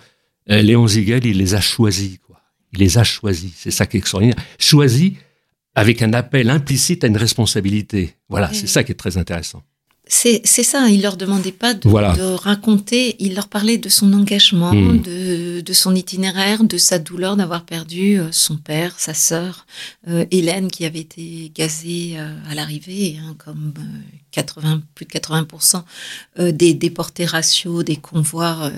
[0.48, 2.18] Léon Ziegel, il les a choisis.
[2.26, 2.42] Quoi.
[2.74, 3.52] Il les a choisis.
[3.56, 4.38] C'est ça qui est extraordinaire.
[4.60, 5.14] Choisis
[5.76, 8.16] avec un appel implicite à une responsabilité.
[8.28, 9.64] Voilà, c'est ça qui est très intéressant.
[10.14, 11.88] C'est ça, il leur demandait pas de,
[12.36, 15.02] raconter, il leur parlait de son engagement, hmm.
[15.02, 19.66] de, son itinéraire, de sa douleur d'avoir perdu euh, son père, sa sœur,
[20.10, 23.74] euh, Hélène qui avait été gazée euh, à l'arrivée, hein, comme
[24.32, 25.82] 80, plus de 80%
[26.52, 28.70] des déportés raciaux, des convois.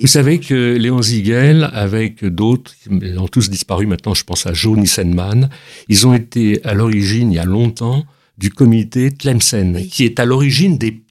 [0.00, 4.52] Vous savez que Léon Ziegel, avec d'autres, ils ont tous disparu maintenant, je pense à
[4.52, 5.48] Joe Nissenman,
[5.88, 8.04] ils ont été à l'origine, il y a longtemps,
[8.38, 11.04] du comité Tlemcen, qui est à l'origine des,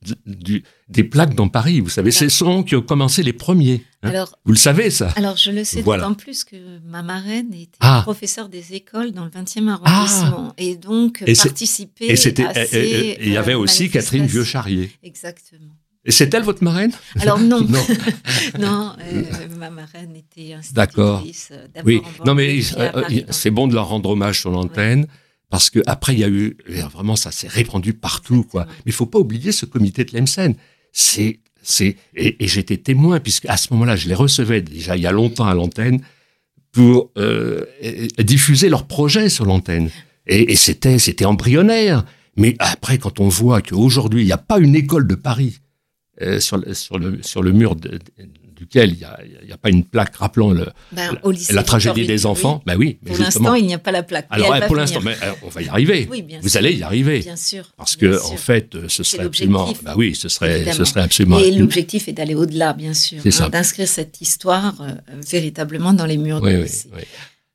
[0.91, 1.79] des plaques dans Paris.
[1.79, 3.85] Vous savez, c'est sont qui ont commencé les premiers.
[4.03, 4.09] Hein.
[4.09, 6.55] alors, vous le savez, ça Alors, je le sais d'autant plus que
[6.85, 8.01] ma marraine était ah.
[8.03, 10.47] professeure des écoles dans le 20e arrondissement.
[10.49, 10.53] Ah.
[10.57, 14.91] Et donc, et participait Et il y avait euh, aussi Catherine Vieux-Charrier.
[15.03, 15.75] Exactement.
[16.03, 16.91] Et c'est elle votre marraine?
[17.19, 17.85] Alors non, non,
[18.59, 19.23] non euh,
[19.57, 21.23] ma marraine était D'accord.
[21.51, 22.59] Euh, oui, non mais
[23.29, 25.05] c'est bon de leur rendre hommage sur l'antenne
[25.51, 26.57] parce que après il y a eu
[26.91, 28.65] vraiment ça s'est répandu partout quoi.
[28.67, 30.55] Mais il faut pas oublier ce comité de l'EMSEN.
[30.91, 35.07] C'est c'est et, j'étais témoin puisque à ce moment-là je les recevais déjà il y
[35.07, 36.01] a longtemps à l'antenne
[36.71, 37.65] pour euh,
[38.17, 39.91] diffuser leurs projets sur l'antenne
[40.25, 42.05] et, et c'était c'était embryonnaire.
[42.37, 45.59] Mais après quand on voit qu'aujourd'hui il n'y a pas une école de Paris
[46.21, 47.99] euh, sur, sur, le, sur le mur de,
[48.61, 49.03] duquel il n'y
[49.51, 51.17] a, a, pas une plaque rappelant le, ben,
[51.49, 52.57] la, tragédie des enfants.
[52.57, 52.63] Oui.
[52.67, 54.27] Ben oui, pour l'instant, il n'y a pas la plaque.
[54.29, 56.07] Alors, pour l'instant, mais euh, on va y arriver.
[56.11, 57.19] Oui, Vous allez y arriver.
[57.19, 57.71] Bien sûr.
[57.75, 59.73] Parce que, en fait, euh, ce serait absolument.
[59.81, 61.39] Ben oui, ce serait, ce serait absolument.
[61.39, 63.19] Et l'objectif est d'aller au-delà, bien sûr.
[63.25, 64.75] Hein, d'inscrire cette histoire
[65.31, 67.01] véritablement dans les murs oui, de oui,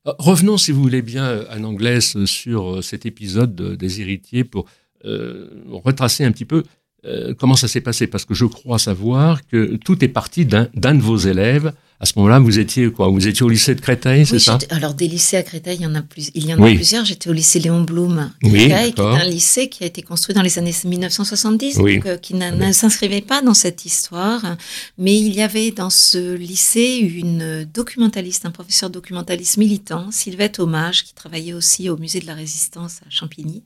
[0.04, 4.66] Revenons, si vous voulez bien, Anne Anglaise, sur cet épisode des héritiers pour
[5.04, 6.64] retracer un petit peu
[7.06, 8.06] euh, comment ça s'est passé?
[8.06, 11.72] Parce que je crois savoir que tout est parti d'un de vos élèves.
[11.98, 13.08] À ce moment-là, vous étiez quoi?
[13.08, 14.58] Vous étiez au lycée de Créteil, c'est ça?
[14.68, 16.30] Alors des lycées à Créteil, il y en a plus.
[16.34, 17.06] Il y en a plusieurs.
[17.06, 20.42] J'étais au lycée Léon Blum, Créteil, qui est un lycée qui a été construit dans
[20.42, 24.56] les années 1970, donc, euh, qui ne s'inscrivait pas dans cette histoire.
[24.98, 31.02] Mais il y avait dans ce lycée une documentaliste, un professeur documentaliste militant, Sylvette Hommage,
[31.02, 33.62] qui travaillait aussi au musée de la Résistance à Champigny.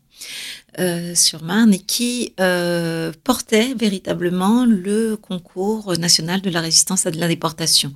[0.78, 7.10] Euh, sur Marne et qui euh, portait véritablement le concours national de la résistance à
[7.10, 7.92] de la déportation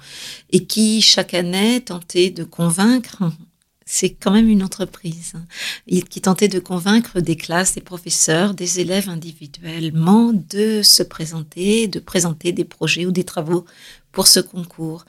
[0.51, 3.23] et qui chaque année tentait de convaincre
[3.87, 8.81] c'est quand même une entreprise hein, qui tentait de convaincre des classes, des professeurs, des
[8.81, 13.67] élèves individuellement de se présenter, de présenter des projets ou des travaux
[14.11, 15.05] pour ce concours.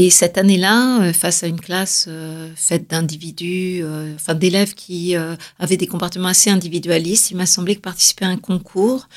[0.00, 5.16] Et cette année-là, euh, face à une classe euh, faite d'individus, euh, enfin d'élèves qui
[5.58, 9.08] avaient des comportements assez individualistes, il m'a semblé que participer à un concours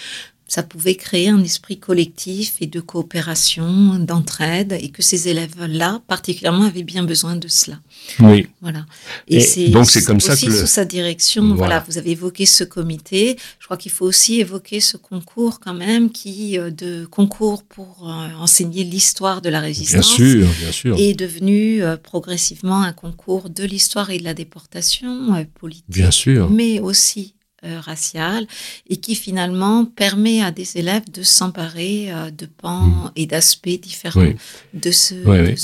[0.51, 6.65] ça pouvait créer un esprit collectif et de coopération, d'entraide, et que ces élèves-là, particulièrement,
[6.65, 7.79] avaient bien besoin de cela.
[8.19, 8.49] Oui.
[8.59, 8.85] Voilà.
[9.29, 11.55] Et, c'est donc c'est comme ça que sous sa direction.
[11.55, 11.85] Voilà.
[11.87, 13.37] vous avez évoqué ce comité.
[13.59, 18.09] Je crois qu'il faut aussi évoquer ce concours quand même, qui euh, de concours pour
[18.09, 20.17] euh, enseigner l'histoire de la résistance.
[20.17, 20.97] Bien sûr, bien sûr.
[20.99, 25.85] Est devenu euh, progressivement un concours de l'histoire et de la déportation politique.
[25.87, 26.49] Bien sûr.
[26.49, 28.47] Mais aussi raciale
[28.89, 33.11] et qui finalement permet à des élèves de s'emparer euh, de pans mmh.
[33.15, 34.33] et d'aspects différents
[34.73, 35.15] de ce.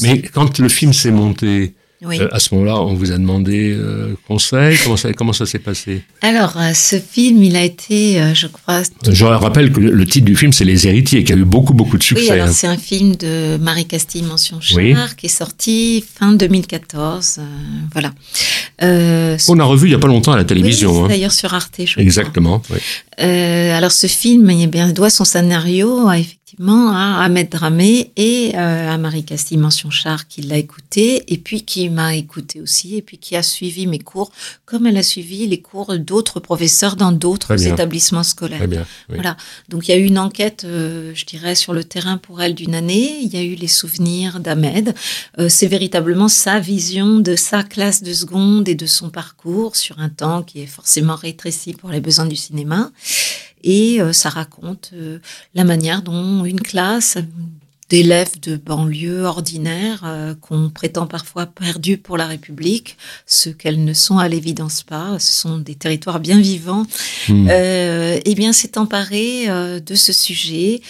[0.03, 4.15] Mais quand le film s'est monté, euh, à ce moment-là, on vous a demandé euh,
[4.27, 4.77] conseil.
[4.83, 6.03] Comment ça, comment ça s'est passé?
[6.21, 8.83] Alors, euh, ce film, il a été, je crois.
[9.09, 11.97] Je rappelle que le titre du film, c'est Les Héritiers, qui a eu beaucoup, beaucoup
[11.97, 12.25] de succès.
[12.25, 12.53] Oui, alors hein.
[12.53, 17.39] c'est un film de Marie Castille Mention Char, qui est sorti fin 2014.
[17.91, 18.13] voilà.
[18.79, 21.05] on a revu il n'y a pas longtemps à la télévision.
[21.05, 21.07] Hein.
[21.07, 22.61] D'ailleurs sur Arte, je Exactement.
[23.17, 28.89] alors, ce film, eh bien, doit son scénario à effectivement à Ahmed Dramé et euh,
[28.89, 33.01] à Marie Castille Mention Char qui l'a écouté et puis qui m'a écouté aussi et
[33.03, 34.31] puis qui a suivi mes cours
[34.65, 38.57] comme elle a suivi les cours d'autres professeurs dans d'autres établissements scolaires.
[38.57, 39.37] Très bien, Voilà.
[39.69, 42.55] Donc il y a eu une enquête, euh, je dirais, sur le terrain pour elle
[42.55, 43.19] d'une année.
[43.21, 44.95] Il y a eu les souvenirs d'Ahmed.
[45.39, 49.99] Euh, c'est véritablement sa vision de sa classe de seconde et de son parcours sur
[49.99, 52.91] un temps qui est forcément rétréci pour les besoins du cinéma.
[53.67, 55.19] Et euh, ça raconte euh,
[55.53, 57.17] la manière dont une classe
[57.89, 63.93] d'élèves de banlieue ordinaire euh, qu'on prétend parfois perdus pour la République, ce qu'elles ne
[63.93, 66.85] sont à l'évidence pas, ce sont des territoires bien vivants,
[67.29, 67.47] hmm.
[67.49, 70.81] euh, eh bien s'est emparé euh, de ce sujet,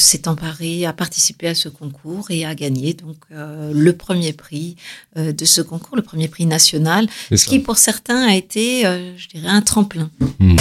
[0.00, 4.76] s'est emparé à participer à ce concours et à gagner donc le premier prix
[5.16, 9.48] de ce concours, le premier prix national, ce qui pour certains a été, je dirais,
[9.48, 10.56] un tremplin, hmm.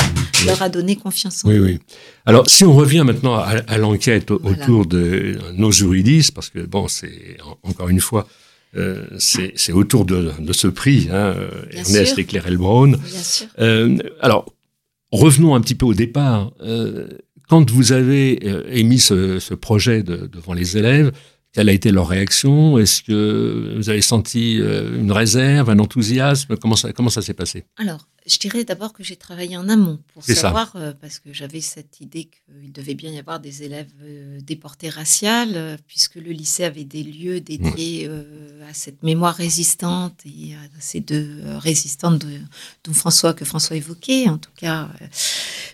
[0.46, 1.80] leur a donné confiance en oui, Oui.
[2.26, 7.38] Alors, si on revient maintenant à, l'enquête autour de nos juridistes, parce que bon, c'est
[7.64, 8.28] encore une fois,
[8.76, 11.36] euh, c'est autour de, ce prix, hein,
[11.72, 12.94] Ernest et Claire Elbron.
[13.60, 14.54] Euh, alors,
[15.12, 16.52] revenons un petit peu au départ.
[16.62, 17.08] Euh,
[17.50, 18.40] quand vous avez
[18.72, 21.12] émis ce, projet devant les élèves,
[21.52, 22.78] quelle a été leur réaction?
[22.78, 26.56] Est-ce que vous avez senti une réserve, un enthousiasme?
[26.58, 27.66] Comment ça, comment ça s'est passé?
[27.78, 30.36] Alors, je dirais d'abord que j'ai travaillé en amont pour ça.
[30.36, 34.40] savoir, euh, parce que j'avais cette idée qu'il devait bien y avoir des élèves euh,
[34.42, 38.10] déportés raciales, euh, puisque le lycée avait des lieux dédiés
[38.70, 42.40] à cette mémoire résistante et à ces deux résistantes de-
[42.84, 44.90] dont François que François évoquait, en tout cas.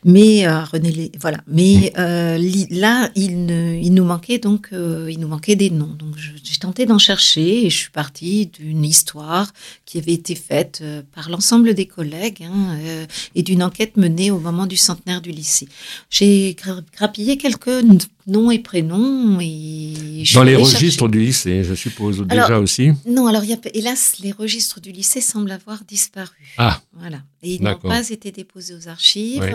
[0.03, 1.39] mais René, Lé- voilà.
[1.47, 1.91] Mais
[2.39, 5.93] li- là, il, ne- il nous manquait donc, il nous manquait des noms.
[5.93, 9.51] Donc j'ai tenté d'en chercher et je suis partie d'une histoire
[9.85, 13.05] qui avait été faite par l'ensemble des collègues euh,
[13.35, 15.67] et d'une enquête menée au moment du centenaire du lycée.
[16.09, 17.83] J'ai gra- grappillé quelques
[18.27, 22.91] noms et prénoms et Dans les registres du lycée, je suppose, Alors, déjà aussi.
[23.07, 26.29] Non, alors y a, hélas, les registres du lycée semblent avoir disparu.
[26.57, 26.81] Ah.
[26.93, 27.17] Voilà.
[27.43, 29.41] Et ils n'ont pas été déposés aux archives.
[29.41, 29.53] Ouais.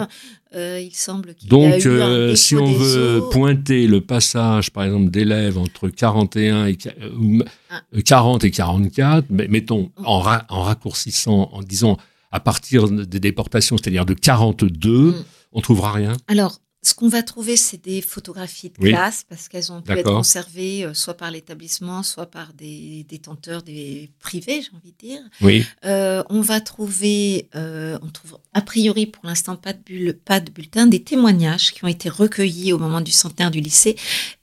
[0.54, 3.28] Euh, il semble qu'il y a Donc, eu un euh, dépôt si on veut eaux.
[3.30, 7.80] pointer le passage, par exemple, d'élèves entre 41 et euh, Ah.
[7.96, 11.96] euh, 40 et 44, mais mettons en, ra- en raccourcissant, en disant
[12.30, 15.24] à partir des déportations, c'est-à-dire de 42, Mm.
[15.52, 16.12] on trouvera rien?
[16.28, 18.90] Alors, ce qu'on va trouver, c'est des photographies de Oui.
[18.90, 23.62] classe, parce qu'elles ont pu être conservées euh, soit par l'établissement, soit par des détenteurs
[23.62, 25.20] des privés, j'ai envie de dire.
[25.42, 30.14] Oui, Euh, on va trouver, euh, on trouve a priori pour l'instant pas de, bulle-
[30.24, 33.96] pas de bulletin, des témoignages qui ont été recueillis au moment du centenaire du lycée.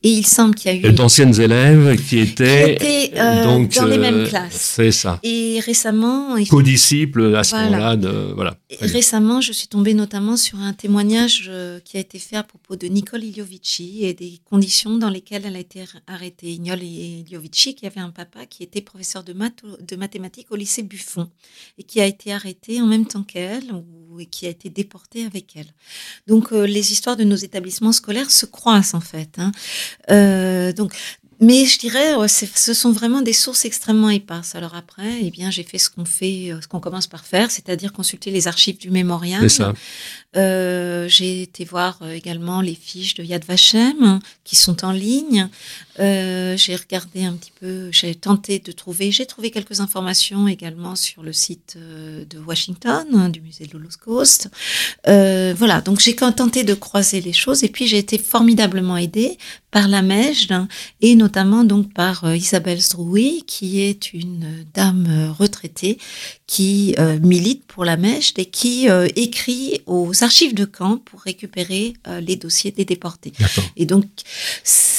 [0.04, 0.94] Et il semble qu'il y a eu...
[0.94, 4.74] d'anciennes élèves qui étaient, étaient, donc dans les mêmes classes.
[4.76, 5.20] C'est ça.
[5.24, 7.70] Et récemment, Co-disciples à ce Voilà.
[7.72, 7.96] moment-là.
[7.96, 8.58] de Voilà.
[8.70, 8.78] Et.
[8.86, 11.50] Récemment, je suis tombée notamment sur un témoignage
[11.84, 15.56] qui a été fait à propos de Nicole Iliovici et des conditions dans lesquelles elle
[15.56, 16.58] a été ar- arrêtée.
[16.58, 20.56] Nicole Iliovici, qui avait un papa qui était professeur de, maths au- de mathématiques au
[20.56, 21.30] lycée Buffon
[21.78, 23.72] et qui a été arrêté en même temps qu'elle
[24.20, 25.72] et qui a été déporté avec elle.
[26.26, 29.38] Donc, euh, les histoires de nos établissements scolaires se croisent en fait.
[29.38, 29.52] hein.
[30.10, 30.94] Euh, donc,
[31.40, 34.56] mais je dirais, c'est- ce sont vraiment des sources extrêmement éparses.
[34.56, 37.52] Alors après, eh bien, j'ai fait ce qu'on fait, euh, ce qu'on commence par faire,
[37.52, 39.42] c'est-à-dire consulter les archives du mémorial.
[39.50, 39.74] C'est ça.
[40.36, 45.48] Euh, j'ai été voir euh, également les fiches de Yad Vashem qui sont en ligne.
[46.00, 50.96] Euh, j'ai regardé un petit peu, j'ai tenté de trouver, j'ai trouvé quelques informations également
[50.96, 54.50] sur le site euh, de Washington, hein, du musée de l'Holocauste.
[55.08, 59.38] Euh, voilà, donc j'ai tenté de croiser les choses et puis j'ai été formidablement aidée
[59.72, 60.50] par la Mège
[61.02, 61.27] et notamment
[61.66, 65.98] donc par euh, Isabelle Sdrouy qui est une euh, dame euh, retraitée
[66.46, 71.22] qui euh, milite pour la Mèche et qui euh, écrit aux archives de camp pour
[71.22, 73.34] récupérer euh, les dossiers des déportés.
[73.76, 74.06] Et donc,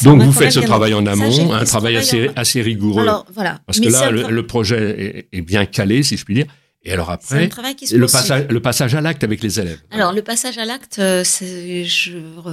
[0.02, 1.04] Donc vous faites ce travail en.
[1.04, 3.02] Ça, amont, un travail assez, en- assez rigoureux.
[3.02, 3.60] Alors voilà.
[3.66, 6.46] parce que là, le, projet est, est bien calé, si je puis dire.
[6.84, 7.48] Et alors après,
[7.92, 9.80] le passage, le passage à l'acte avec les élèves.
[9.90, 11.24] Alors, le passage à l'acte, euh,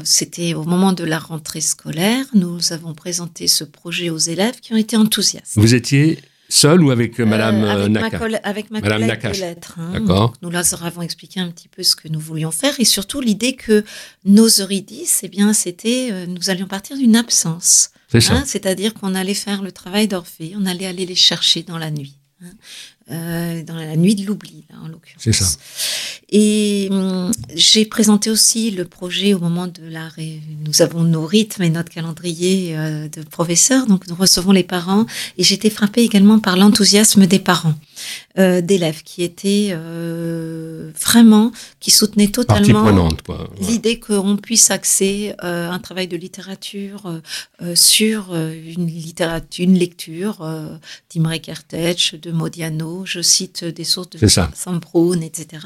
[0.04, 2.26] c'était au moment de la rentrée scolaire.
[2.34, 5.54] Nous avons présenté ce projet aux élèves qui ont été enthousiastes.
[5.56, 8.82] Vous étiez seul ou avec euh, Madame Euh, euh, avec, ma Naka coll- avec ma
[8.82, 9.76] Madame collègue de lettres.
[9.80, 9.92] hein.
[9.94, 10.34] D'accord.
[10.42, 13.56] Nous leur avons expliqué un petit peu ce que nous voulions faire et surtout l'idée
[13.56, 13.84] que
[14.26, 17.90] nos Eurydice, eh bien, c'était, euh, nous allions partir d'une absence.
[18.12, 18.34] C'est ça.
[18.36, 21.90] Hein, C'est-à-dire qu'on allait faire le travail d'Orphée, on allait aller les chercher dans la
[21.92, 22.16] nuit.
[22.44, 22.52] hein.
[23.12, 25.20] Euh, dans la nuit de l'oubli, en l'occurrence.
[25.22, 25.46] C'est ça.
[26.32, 30.08] Et hum, j'ai présenté aussi le projet au moment de la...
[30.10, 34.64] ré- Nous avons nos rythmes et notre calendrier euh, de professeurs, donc nous recevons les
[34.64, 35.06] parents.
[35.38, 37.76] Et j'étais frappée également par l'enthousiasme des parents,
[38.38, 43.10] euh, d'élèves, qui étaient euh, vraiment, qui soutenaient totalement
[43.60, 47.22] l'idée qu'on puisse axer euh, un travail de littérature
[47.74, 50.46] sur une littérature, une lecture
[51.10, 54.18] d'Imre Kertész, de Modiano, je cite des sources de.
[54.54, 55.66] Samproun, etc.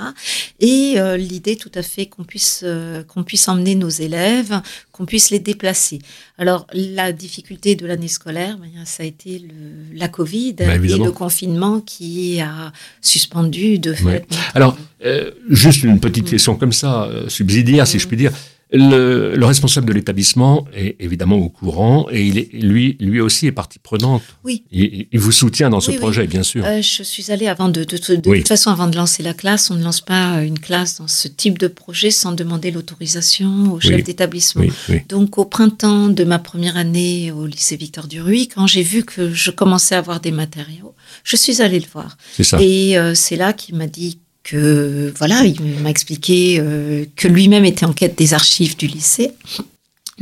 [0.59, 2.63] Et l'idée tout à fait qu'on puisse
[3.07, 4.61] qu'on puisse emmener nos élèves,
[4.99, 5.99] qu'on puisse les déplacer.
[6.37, 10.97] Alors la difficulté de l'année scolaire, ben, ça a été le, la Covid Ben, et
[10.97, 14.05] le confinement qui a suspendu de fait.
[14.05, 14.25] Ouais.
[14.53, 18.33] Alors, euh, juste une petite question comme ça, euh, subsidiaire, si je puis dire.
[18.71, 23.47] Le, le responsable de l'établissement est évidemment au courant et il est, lui, lui aussi
[23.47, 24.21] est partie prenante.
[24.43, 24.63] Oui.
[24.71, 26.01] Il, il vous soutient dans ce Oui, oui.
[26.01, 26.63] projet, bien sûr.
[26.63, 28.37] Euh, je suis allée avant de, de, de, de Oui.
[28.39, 31.27] toute façon avant de lancer la classe, on ne lance pas une classe dans ce
[31.27, 34.61] type de projet sans demander l'autorisation au chef d'établissement.
[34.61, 35.01] oui, oui.
[35.09, 39.33] Donc au printemps de ma première année au lycée Victor Duruy, quand j'ai vu que
[39.33, 42.17] je commençais à avoir des matériaux, je suis allée le voir.
[42.35, 42.61] C'est ça.
[42.61, 47.65] Et euh, c'est là qu'il m'a dit que voilà, il m'a expliqué euh, que lui-même
[47.65, 49.31] était en quête des archives du lycée.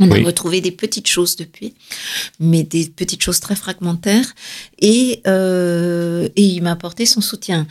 [0.00, 0.22] On Oui.
[0.22, 1.74] a retrouvé des petites choses depuis,
[2.38, 4.32] mais des petites choses très fragmentaires.
[4.80, 7.66] Et, euh, et il m'a apporté son soutien.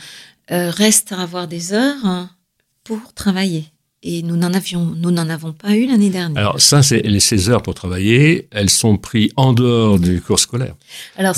[0.50, 2.30] Euh, reste à avoir des heures hein,
[2.84, 3.64] pour travailler.
[4.02, 6.38] Et nous n'en avions, nous n'en avons pas eu l'année dernière.
[6.38, 10.38] Alors ça, c'est les 16 heures pour travailler, elles sont prises en dehors du cours
[10.38, 10.76] scolaire.
[11.16, 11.34] Alors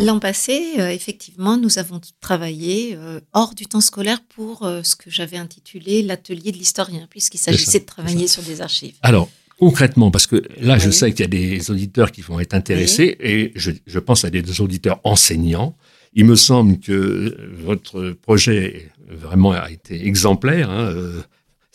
[0.00, 4.94] l'an passé, euh, effectivement, nous avons travaillé euh, hors du temps scolaire pour euh, ce
[4.94, 8.94] que j'avais intitulé l'atelier de l'historien, puisqu'il s'agissait de travailler sur des archives.
[9.02, 9.28] Alors
[9.58, 13.16] concrètement, parce que là, je sais qu'il y a des auditeurs qui vont être intéressés,
[13.18, 15.76] et je, je pense à des auditeurs enseignants.
[16.14, 20.70] Il me semble que votre projet vraiment a été exemplaire.
[20.70, 20.94] Hein,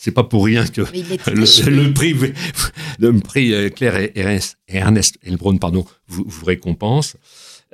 [0.04, 2.14] c'est pas pour rien que le, prix,
[2.98, 7.16] le prix euh, Claire et Ernest, Ernest Elbron, pardon, vous, vous récompense.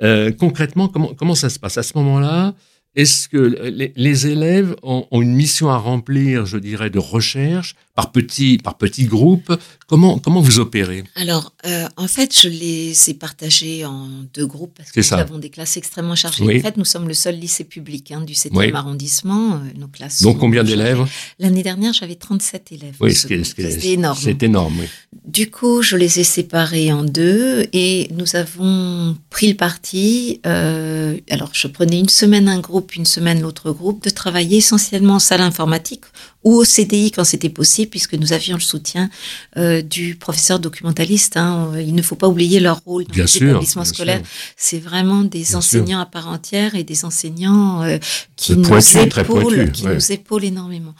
[0.01, 1.77] Euh, concrètement, comment, comment ça se passe?
[1.77, 2.55] À ce moment-là
[2.95, 8.57] est-ce que les, élèves ont, une mission à remplir, je dirais, de recherche par petits
[8.57, 9.51] par petits groupes
[9.91, 11.03] Comment comment vous opérez?
[11.15, 15.37] Alors, euh, en fait, je les ai partagés en deux groupes parce que nous avons
[15.37, 16.45] des classes extrêmément chargées.
[16.45, 19.55] En fait, nous sommes le seul lycée public hein, du 7e arrondissement.
[19.55, 20.21] Euh, nos classes.
[20.21, 21.05] Donc, combien d'élèves?
[21.39, 22.95] L'année dernière, j'avais 37 élèves.
[23.01, 24.17] Oui, c'est énorme.
[24.17, 24.77] C'est énorme.
[24.79, 24.85] Oui.
[25.25, 30.39] Du coup, je les ai séparés en deux et nous avons pris le parti.
[30.45, 35.15] Euh, alors, je prenais une semaine un groupe, une semaine l'autre groupe, de travailler essentiellement
[35.15, 36.05] en salle informatique
[36.43, 39.09] ou au CDI quand c'était possible, puisque nous avions le soutien
[39.57, 41.37] euh, du professeur documentaliste.
[41.37, 41.71] Hein.
[41.77, 44.21] Il ne faut pas oublier leur rôle dans l'établissement scolaire.
[44.57, 47.97] C'est vraiment des enseignants à part entière et des enseignants euh,
[48.35, 48.65] qui, nous,
[48.97, 50.95] épaulent, qui nous épaulent énormément.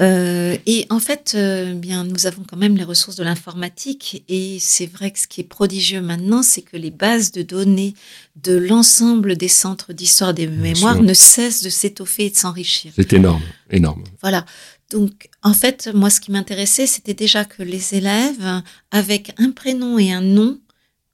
[0.00, 1.36] Euh, et en fait,
[1.74, 4.22] bien, nous avons quand même les ressources de l'informatique.
[4.28, 7.94] Et c'est vrai que ce qui est prodigieux maintenant, c'est que les bases de données
[8.42, 12.92] de l'ensemble des centres d'histoire des mémoires ne cessent de s'étoffer et de s'enrichir.
[12.94, 14.04] C'est énorme, énorme.
[14.20, 14.44] Voilà.
[14.90, 19.98] Donc, en fait, moi, ce qui m'intéressait, c'était déjà que les élèves, avec un prénom
[19.98, 20.58] et un nom,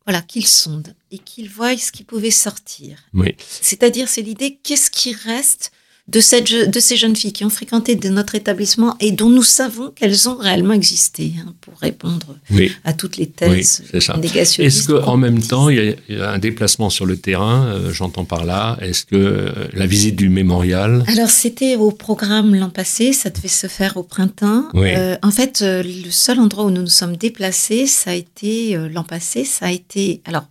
[0.07, 2.99] voilà, qu'ils sondent et qu'ils voient ce qui pouvait sortir.
[3.15, 3.35] Oui.
[3.39, 5.73] C'est-à-dire, c'est l'idée, qu'est-ce qui reste
[6.07, 9.43] de, cette, de ces jeunes filles qui ont fréquenté de notre établissement et dont nous
[9.43, 12.37] savons qu'elles ont réellement existé hein, pour répondre
[12.85, 14.61] à toutes les thèses négationnistes.
[14.61, 18.45] Est-ce qu'en même temps, il y, a, un déplacement sur le terrain, euh, j'entends par
[18.45, 23.31] là, est-ce que euh, la visite du mémorial Alors c'était au programme l'an passé, ça
[23.31, 24.69] devait se faire au printemps.
[24.75, 29.05] Euh, en fait, le seul endroit où nous nous sommes déplacés, ça a été l'an
[29.05, 30.21] passé, ça a été...
[30.27, 30.45] Alors,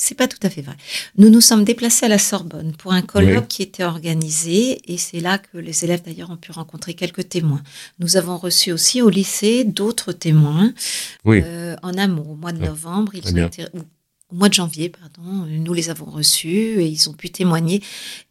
[0.00, 0.76] c'est pas tout à fait vrai.
[1.18, 5.20] Nous nous sommes déplacés à la Sorbonne pour un colloque qui était organisé et c'est
[5.20, 7.62] là que les élèves d'ailleurs ont pu rencontrer quelques témoins.
[7.98, 10.72] Nous avons reçu aussi au lycée d'autres témoins
[11.26, 13.14] euh, en amont au mois de novembre.
[13.14, 17.12] Ils ont été, au mois de janvier, pardon, nous les avons reçus et ils ont
[17.12, 17.82] pu témoigner.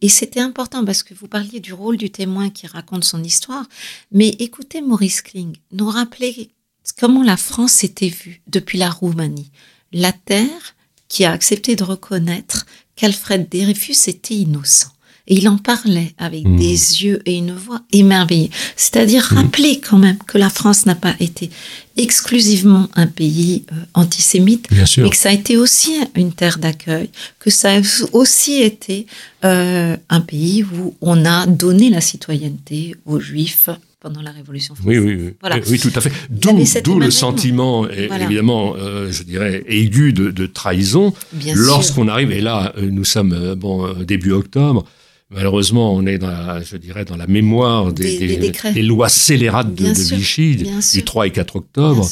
[0.02, 3.68] Et c'était important parce que vous parliez du rôle du témoin qui raconte son histoire,
[4.12, 6.50] mais écoutez Maurice Kling nous rappeler
[6.98, 9.52] comment la France s'était vue depuis la Roumanie.
[9.92, 10.76] La terre,
[11.10, 14.90] qui a accepté de reconnaître qu'Alfred Dreyfus était innocent.
[15.28, 16.58] Et il en parlait avec mmh.
[16.58, 18.50] des yeux et une voix émerveillée.
[18.76, 19.36] C'est-à-dire mmh.
[19.36, 21.52] rappeler quand même que la France n'a pas été
[21.98, 27.52] exclusivement un pays euh, antisémite, mais que ça a été aussi une terre d'accueil, que
[27.52, 27.82] ça a
[28.12, 29.06] aussi été
[29.46, 33.70] euh, un pays où on a donné la citoyenneté aux juifs,
[34.00, 35.00] pendant la Révolution française.
[35.00, 36.12] Oui, oui, oui, oui tout à fait.
[36.30, 41.14] D'où le sentiment, évidemment, euh, je dirais, aigu de, trahison
[41.54, 44.86] lorsqu'on arrive, et là, euh, nous sommes euh, bon, début octobre,
[45.32, 48.36] Malheureusement, on est dans la, je dirais, dans la mémoire des,
[48.74, 52.10] des, lois scélérates de, Vichy du 3 et 4 octobre,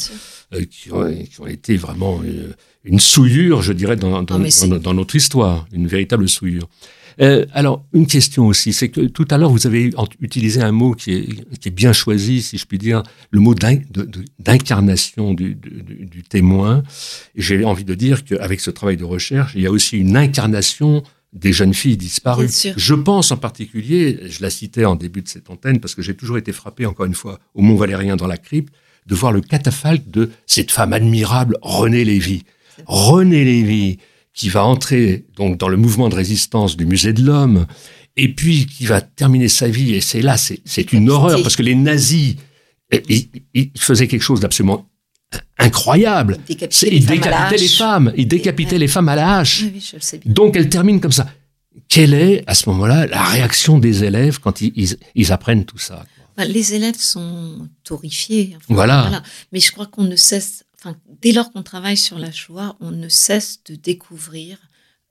[0.70, 2.22] qui, ont, été vraiment
[2.84, 6.68] une souillure, je dirais, dans, dans, dans, notre histoire, une véritable souillure.
[7.20, 9.90] Euh, alors, une question aussi, c'est que tout à l'heure, vous avez
[10.20, 13.54] utilisé un mot qui est, qui est bien choisi, si je puis dire, le mot
[14.38, 16.82] d'incarnation du, du, du, témoin.
[17.34, 21.02] J'ai envie de dire qu'avec ce travail de recherche, il y a aussi une incarnation
[21.32, 22.48] des jeunes filles disparues.
[22.76, 26.14] Je pense en particulier, je la citais en début de cette antenne, parce que j'ai
[26.14, 28.72] toujours été frappé, encore une fois, au Mont Valérien dans la crypte,
[29.06, 32.44] de voir le catafalque de cette femme admirable, René Lévy.
[32.86, 33.98] René Lévy,
[34.38, 37.66] qui va entrer donc dans le mouvement de résistance du musée de l'homme,
[38.16, 41.64] et puis qui va terminer sa vie, et c'est là, c'est une horreur, parce que
[41.64, 42.36] les nazis,
[43.08, 44.86] ils, faisaient quelque chose d'absolument
[45.58, 46.38] incroyable.
[46.48, 46.54] Ils
[47.04, 49.64] décapitaient, les, femmes, ils décapitaient les femmes à la hache.
[50.24, 51.26] donc elle termine comme ça.
[51.88, 56.04] Quelle est, à ce moment-là, la réaction des élèves quand ils, apprennent tout ça
[56.46, 58.56] Les élèves sont horrifiés.
[58.68, 59.20] voilà.
[59.50, 60.62] Mais je crois qu'on ne cesse
[61.20, 64.58] dès lors qu'on travaille sur la Shoah, on ne cesse de découvrir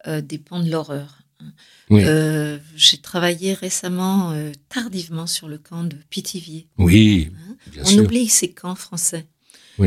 [0.08, 1.20] euh, des pans de l'horreur.
[1.40, 1.52] Hein.
[1.92, 6.68] Euh, j'ai travaillé récemment, euh, tardivement, sur le camp de Pithiviers.
[6.78, 7.56] Oui, hein.
[7.86, 9.26] On oublie ces camps français.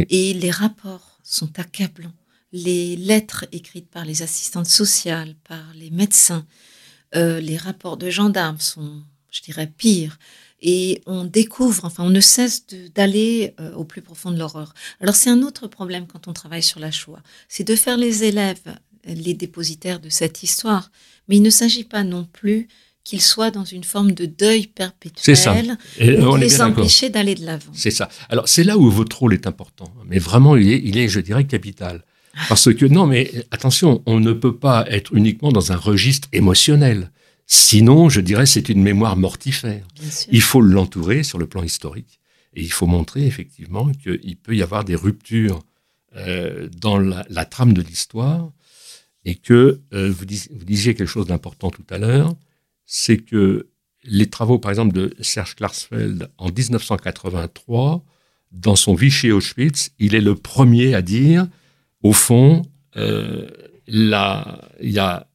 [0.09, 2.12] Et les rapports sont accablants.
[2.53, 6.47] Les lettres écrites par les assistantes sociales, par les médecins,
[7.12, 9.03] les rapports de gendarmes sont,
[9.33, 10.16] je dirais, pires.
[10.62, 14.74] Et on découvre, enfin, on ne cesse d'aller euh, au plus profond de l'horreur.
[15.00, 18.24] Alors, c'est un autre problème quand on travaille sur la Shoah, c'est de faire les
[18.24, 18.61] élèves
[19.06, 20.90] les dépositaires de cette histoire,
[21.28, 22.68] mais il ne s'agit pas non plus
[23.02, 27.72] qu'ils soient dans une forme de deuil perpétuel, et on les empêcher d'aller de l'avant.
[27.72, 28.08] C'est ça.
[28.28, 31.20] Alors c'est là où votre rôle est important, mais vraiment il est, il est, je
[31.20, 32.04] dirais, capital.
[32.48, 37.11] Parce que non, mais attention, on ne peut pas être uniquement dans un registre émotionnel.
[37.53, 39.84] Sinon, je dirais, c'est une mémoire mortifère.
[40.30, 42.20] Il faut l'entourer sur le plan historique.
[42.55, 45.61] Et il faut montrer effectivement qu'il peut y avoir des ruptures
[46.14, 48.53] euh, dans la, trame de l'histoire
[49.24, 52.36] et que euh, vous, vous, disiez quelque chose d'important tout à l'heure,
[52.86, 53.66] c'est que
[54.05, 58.05] les travaux, par exemple, de Serge Klarsfeld en 1983,
[58.53, 61.48] dans son Vichy Auschwitz, il est le premier à dire,
[62.05, 62.62] au fond,
[62.96, 63.48] euh,
[63.88, 64.09] il
[64.82, 65.30] y a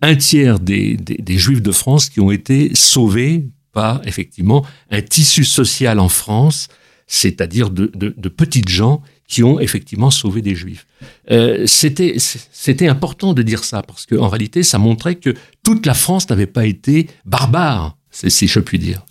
[0.00, 0.98] un tiers des,
[1.28, 6.68] Juifs de France qui ont été sauvés par, effectivement, un tissu social en France,
[7.06, 7.86] c'est-à-dire de,
[8.28, 10.86] petites gens qui ont effectivement sauvé des Juifs.
[11.30, 15.94] Euh, c'était, c'était important de dire ça, parce qu'en réalité, ça montrait que toute la
[15.94, 19.02] France n'avait pas été barbare, si je puis dire.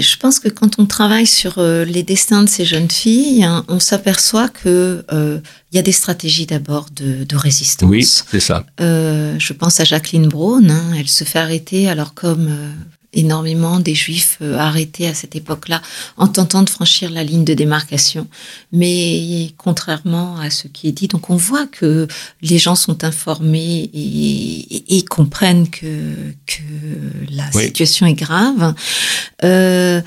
[0.00, 3.64] Je pense que quand on travaille sur euh, les destins de ces jeunes filles, hein,
[3.68, 5.38] on s'aperçoit que euh,
[5.70, 7.90] il y a des stratégies d'abord de, de, résistance.
[7.90, 8.64] Oui, c'est ça.
[8.80, 10.70] Euh, je pense à Jacqueline Braun.
[10.70, 12.48] Hein, elle se fait arrêter alors comme
[13.12, 15.82] énormément des juifs euh, arrêtés à cette époque-là
[16.16, 18.26] en tentant de franchir la ligne de démarcation.
[18.72, 22.06] Mais contrairement à ce qui est dit, donc on voit que
[22.40, 26.14] les gens sont informés et, comprennent que,
[26.46, 26.62] que
[27.30, 28.74] la situation est grave.
[29.44, 30.00] Euh,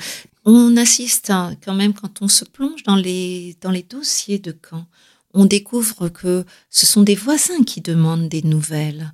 [0.44, 1.32] on assiste
[1.64, 4.86] quand même quand on se plonge dans les, dans les dossiers de camp,
[5.34, 9.12] on découvre que ce sont des voisins qui demandent des nouvelles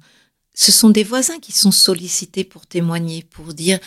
[0.55, 3.79] ce sont des voisins qui sont sollicités pour témoigner, pour dire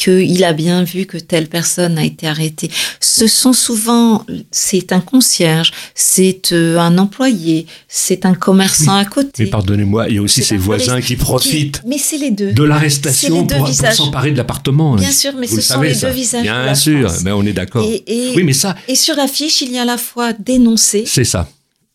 [0.00, 2.70] qu'il a bien vu que telle personne a été arrêtée.
[3.00, 9.44] Ce sont souvent, c'est un concierge, c'est euh, un employé, c'est un commerçant à côté.
[9.44, 12.52] Mais pardonnez-moi, il y a aussi ces voisins qui profitent mais c'est les deux.
[12.52, 14.96] de l'arrestation pour, s'emparer de l'appartement.
[14.96, 16.42] Bien sûr, mais ce sont les deux visages.
[16.42, 17.86] Bien sûr, mais on est d'accord.
[17.86, 18.76] oui, mais ça.
[18.88, 21.04] Et sur l'affiche, il y a à la fois dénoncé.
[21.06, 21.46] C'est ça.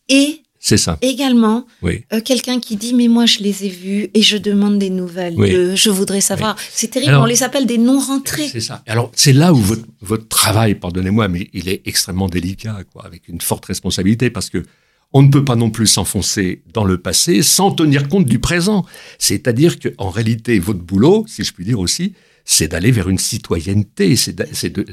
[0.08, 0.98] Et c'est ça.
[1.00, 2.02] Également, oui.
[2.12, 5.36] Euh, quelqu'un qui dit mais moi je les ai vus et je demande des nouvelles.
[5.76, 6.56] je voudrais savoir.
[6.72, 7.14] C'est terrible.
[7.14, 8.48] on les appelle des non rentrés.
[8.48, 8.82] C'est ça.
[8.88, 13.28] Alors c'est là où votre, votre travail, pardonnez-moi, mais il est extrêmement délicat, quoi, avec
[13.28, 14.64] une forte responsabilité, parce que
[15.12, 18.84] on ne peut pas non plus s'enfoncer dans le passé sans tenir compte du présent.
[19.20, 22.14] C'est-à-dire qu'en réalité, votre boulot, si je puis dire aussi,
[22.44, 24.84] c'est d'aller vers une citoyenneté, c'est de,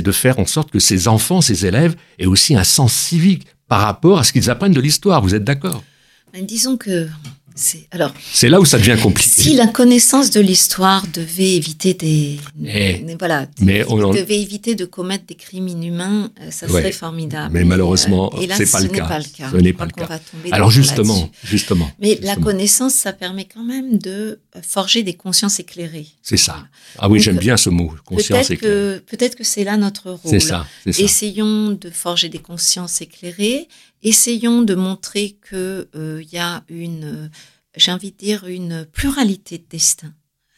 [0.00, 3.80] de, faire en sorte que ces enfants, ces élèves aient aussi un sens civique par
[3.80, 5.20] rapport à ce qu'ils apprennent de l'histoire.
[5.22, 5.82] Vous êtes d'accord?
[6.32, 7.08] Ben, Disons que
[7.90, 8.12] alors.
[8.32, 9.42] C'est là où ça devient compliqué.
[9.42, 14.84] Si la connaissance de l'histoire devait éviter des, eh, voilà, mais on devait éviter de
[14.84, 17.52] commettre des crimes inhumains, euh, ça serait formidable.
[17.52, 19.50] Mais malheureusement, euh, c'est pas, pas, le cas.
[19.50, 20.08] Ce n'est pas le cas.
[20.52, 21.90] Alors justement, justement.
[22.00, 26.08] Mais la connaissance, ça permet quand même de euh, forger des consciences éclairées.
[26.22, 26.66] C'est ça.
[26.98, 29.00] Ah oui, j'aime bien ce mot, conscience éclairée.
[29.06, 30.30] Peut-être que c'est là notre rôle.
[30.30, 31.02] C'est ça, ça.
[31.02, 33.68] Essayons de forger des consciences éclairées
[34.02, 37.28] essayons de montrer qu'il euh, y a une, euh,
[37.76, 40.14] j'ai envie de dire, une pluralité de destins.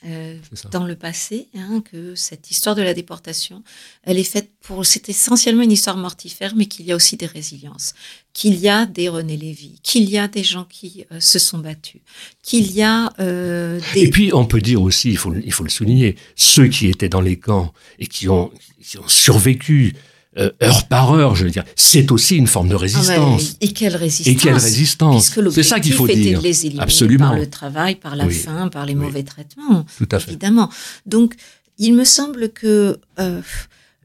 [0.06, 0.36] Euh,
[0.70, 3.64] dans le passé, hein, que cette histoire de la déportation,
[4.04, 7.26] elle est faite pour, c'est essentiellement une histoire mortifère, mais qu'il y a aussi des
[7.26, 7.94] résiliences,
[8.32, 12.00] qu'il y a des René Lévy, qu'il y a des gens qui se sont battus,
[12.44, 13.80] qu'il y a des...
[13.96, 17.08] Et puis on peut dire aussi, il faut, il faut le souligner, ceux qui étaient
[17.08, 19.96] dans les camps et qui ont, qui ont survécu
[20.38, 21.64] euh, heure par heure, je veux dire.
[21.74, 23.56] C'est aussi une forme de ah, résistance.
[23.60, 26.38] et quelle résistance Et quelle résistance C'est ça qu'il faut dire.
[26.38, 27.28] De les éliminer Absolument.
[27.30, 29.84] Par le travail, par la faim, par les mauvais traitements.
[29.96, 30.30] Tout à fait.
[30.30, 30.70] Évidemment.
[31.06, 31.34] Donc,
[31.78, 33.40] il me semble que euh,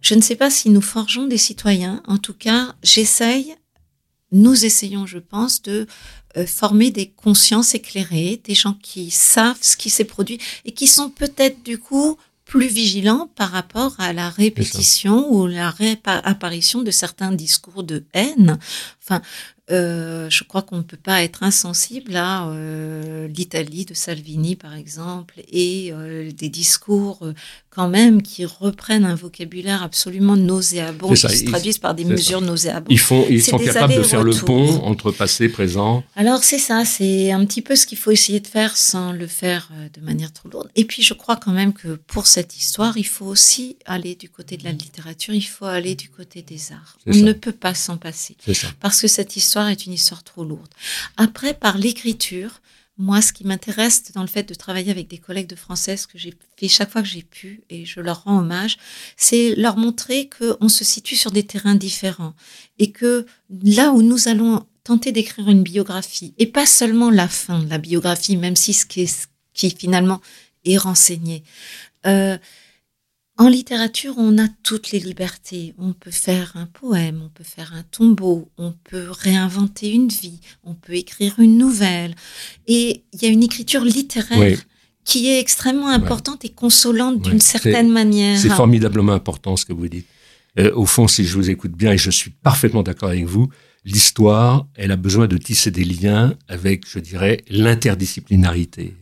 [0.01, 2.01] je ne sais pas si nous forgeons des citoyens.
[2.07, 3.55] En tout cas, j'essaye.
[4.31, 5.85] Nous essayons, je pense, de
[6.37, 10.87] euh, former des consciences éclairées, des gens qui savent ce qui s'est produit et qui
[10.87, 12.17] sont peut-être du coup
[12.53, 18.59] plus vigilant par rapport à la répétition ou la réapparition de certains discours de haine.
[19.01, 19.23] Enfin,
[19.71, 24.75] euh, je crois qu'on ne peut pas être insensible à euh, l'Italie de Salvini, par
[24.75, 27.27] exemple, et euh, des discours
[27.73, 32.91] quand même qui reprennent un vocabulaire absolument nauséabond, qui se traduisent par des mesures nauséabondes.
[32.91, 36.03] Ils, font, ils sont capables de faire le pont entre passé, présent.
[36.15, 39.27] Alors c'est ça, c'est un petit peu ce qu'il faut essayer de faire sans le
[39.27, 40.69] faire de manière trop lourde.
[40.75, 44.29] Et puis je crois quand même que pour cette histoire, il faut aussi aller du
[44.29, 46.97] côté de la littérature, il faut aller du côté des arts.
[47.07, 48.35] On ne peut pas s'en passer.
[48.79, 50.69] Parce que cette histoire est une histoire trop lourde.
[51.17, 52.61] Après, par l'écriture,
[52.97, 56.05] moi, ce qui m'intéresse dans le fait de travailler avec des collègues de français, ce
[56.05, 58.77] que j'ai fait chaque fois que j'ai pu, et je leur rends hommage,
[59.17, 62.35] c'est leur montrer qu'on se situe sur des terrains différents
[62.77, 63.25] et que
[63.63, 67.77] là où nous allons tenter d'écrire une biographie, et pas seulement la fin de la
[67.77, 69.09] biographie, même si ce qui,
[69.53, 70.21] qui finalement
[70.65, 71.43] est renseigné.
[72.05, 72.37] Euh,
[73.37, 75.73] en littérature, on a toutes les libertés.
[75.79, 80.39] On peut faire un poème, on peut faire un tombeau, on peut réinventer une vie,
[80.63, 82.13] on peut écrire une nouvelle.
[82.67, 84.59] Et il y a une écriture littéraire
[85.03, 88.37] qui est extrêmement importante et consolante d'une certaine manière.
[88.37, 90.07] C'est formidablement important ce que vous dites.
[90.59, 93.49] Euh, au fond, si je vous écoute bien, et je suis parfaitement d'accord avec vous,
[93.85, 98.93] l'histoire, elle a besoin de tisser des liens avec, je dirais, l'interdisciplinarité.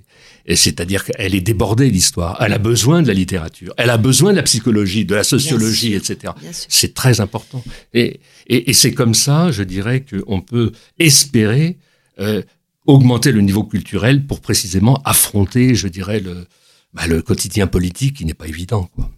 [0.47, 2.37] C'est-à-dire qu'elle est débordée, l'histoire.
[2.41, 3.73] Elle a besoin de la littérature.
[3.77, 6.33] Elle a besoin de la psychologie, de la sociologie, etc.
[6.51, 7.63] C'est très important.
[7.93, 11.77] Et, et, c'est comme ça, je dirais, qu'on peut espérer
[12.19, 12.41] euh,
[12.87, 16.47] augmenter le niveau culturel pour précisément affronter, je dirais, le,
[16.93, 18.89] bah, le quotidien politique qui n'est pas évident.
[18.95, 19.09] Quoi.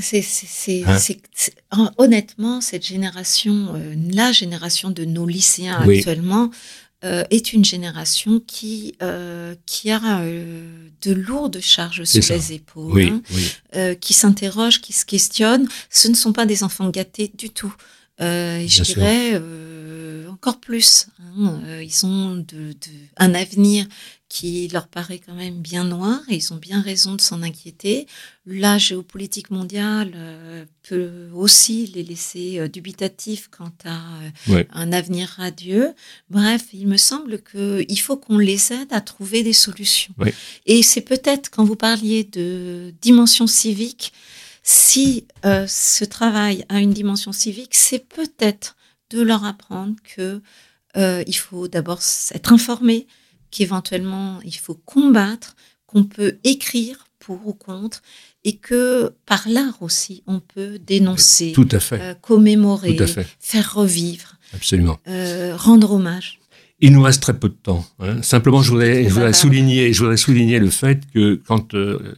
[0.00, 0.84] C'est,
[1.70, 6.50] hein honnêtement, cette génération, euh, la génération de nos lycéens actuellement,
[7.04, 13.20] euh, est une génération qui, euh, qui a euh, de lourdes charges sur les épaules,
[13.74, 15.68] hein, qui s'interroge, qui se questionne.
[15.90, 17.74] Ce ne sont pas des enfants gâtés du tout.
[18.20, 19.40] je dirais
[20.42, 21.06] encore plus.
[21.20, 22.74] Hein, ils ont de,
[23.16, 23.86] un avenir
[24.28, 28.08] qui leur paraît quand même bien noir et ils ont bien raison de s'en inquiéter.
[28.44, 34.00] La géopolitique mondiale euh, peut aussi les laisser euh, dubitatifs quant à
[34.48, 35.92] euh, un avenir radieux.
[36.28, 40.14] Bref, il me semble qu'il faut qu'on les aide à trouver des solutions.
[40.66, 44.12] Et c'est peut-être quand vous parliez de dimension civique,
[44.64, 48.76] si ce travail a une dimension civique, c'est peut-être
[49.12, 50.40] de leur apprendre que
[50.94, 52.00] il faut d'abord
[52.32, 53.06] être informé,
[53.50, 55.54] qu'éventuellement il faut combattre,
[55.86, 58.02] qu'on peut écrire pour ou contre,
[58.44, 62.00] et que par l'art aussi on peut dénoncer, Tout à fait.
[62.00, 62.98] Euh, commémorer,
[63.38, 64.98] faire revivre, Absolument.
[65.06, 66.40] Euh, rendre hommage.
[66.80, 67.86] Il nous reste très peu de temps.
[68.00, 68.22] Hein.
[68.22, 72.16] Simplement, je voudrais, je voudrais souligner, je voudrais souligner le fait que quand euh,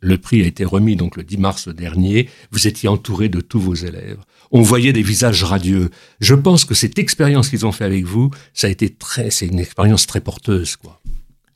[0.00, 3.60] le prix a été remis, donc le 10 mars dernier, vous étiez entouré de tous
[3.60, 4.18] vos élèves.
[4.50, 5.90] On voyait des visages radieux.
[6.20, 9.46] Je pense que cette expérience qu'ils ont fait avec vous, ça a été très, c'est
[9.46, 11.00] une expérience très porteuse, quoi.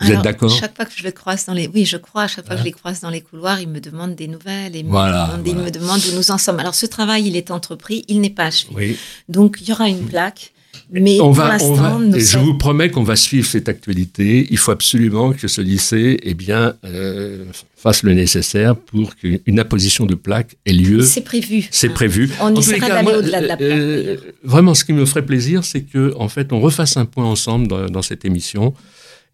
[0.01, 2.27] Vous êtes d'accord Chaque fois que je les croise dans les, oui, je crois.
[2.27, 4.83] Chaque fois que je les croise dans les couloirs, ils me demandent des nouvelles et
[4.83, 6.59] voilà, ils me demandent où nous en sommes.
[6.59, 8.73] Alors, ce travail, il est entrepris, il n'est pas achevé.
[8.75, 8.97] Oui.
[9.29, 10.53] Donc, il y aura une plaque.
[10.93, 14.47] Mais on va, et je vous promets qu'on va suivre cette actualité.
[14.51, 17.45] Il faut absolument que ce lycée eh bien, euh,
[17.77, 21.03] fasse le nécessaire pour qu'une apposition de plaque ait lieu.
[21.03, 21.69] C'est prévu.
[21.71, 22.31] C'est prévu.
[22.41, 23.71] On essaiera d'aller au-delà de la plaque.
[23.71, 27.25] Euh, vraiment, ce qui me ferait plaisir, c'est que en fait, on refasse un point
[27.25, 28.75] ensemble dans cette émission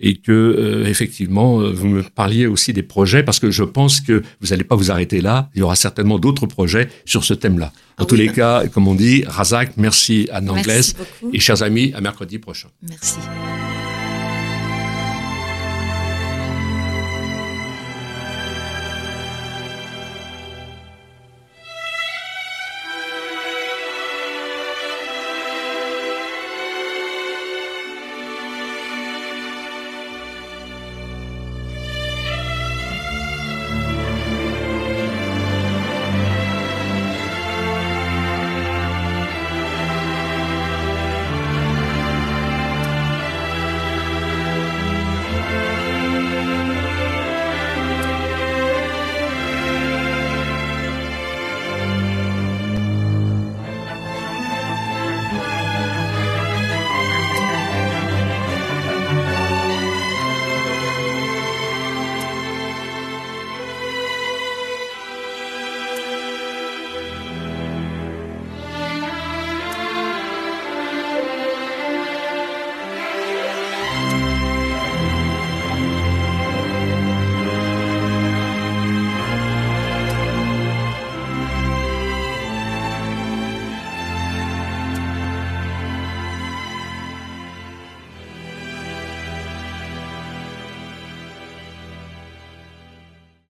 [0.00, 4.00] et que euh, effectivement euh, vous me parliez aussi des projets parce que je pense
[4.00, 5.50] que vous n'allez pas vous arrêter là.
[5.54, 7.72] Il y aura certainement d'autres projets sur ce thème-là.
[7.98, 10.94] En ah tous les cas, comme on dit, Razak, merci à Anglaise
[11.32, 12.68] et chers amis, à mercredi prochain.
[12.82, 13.16] Merci.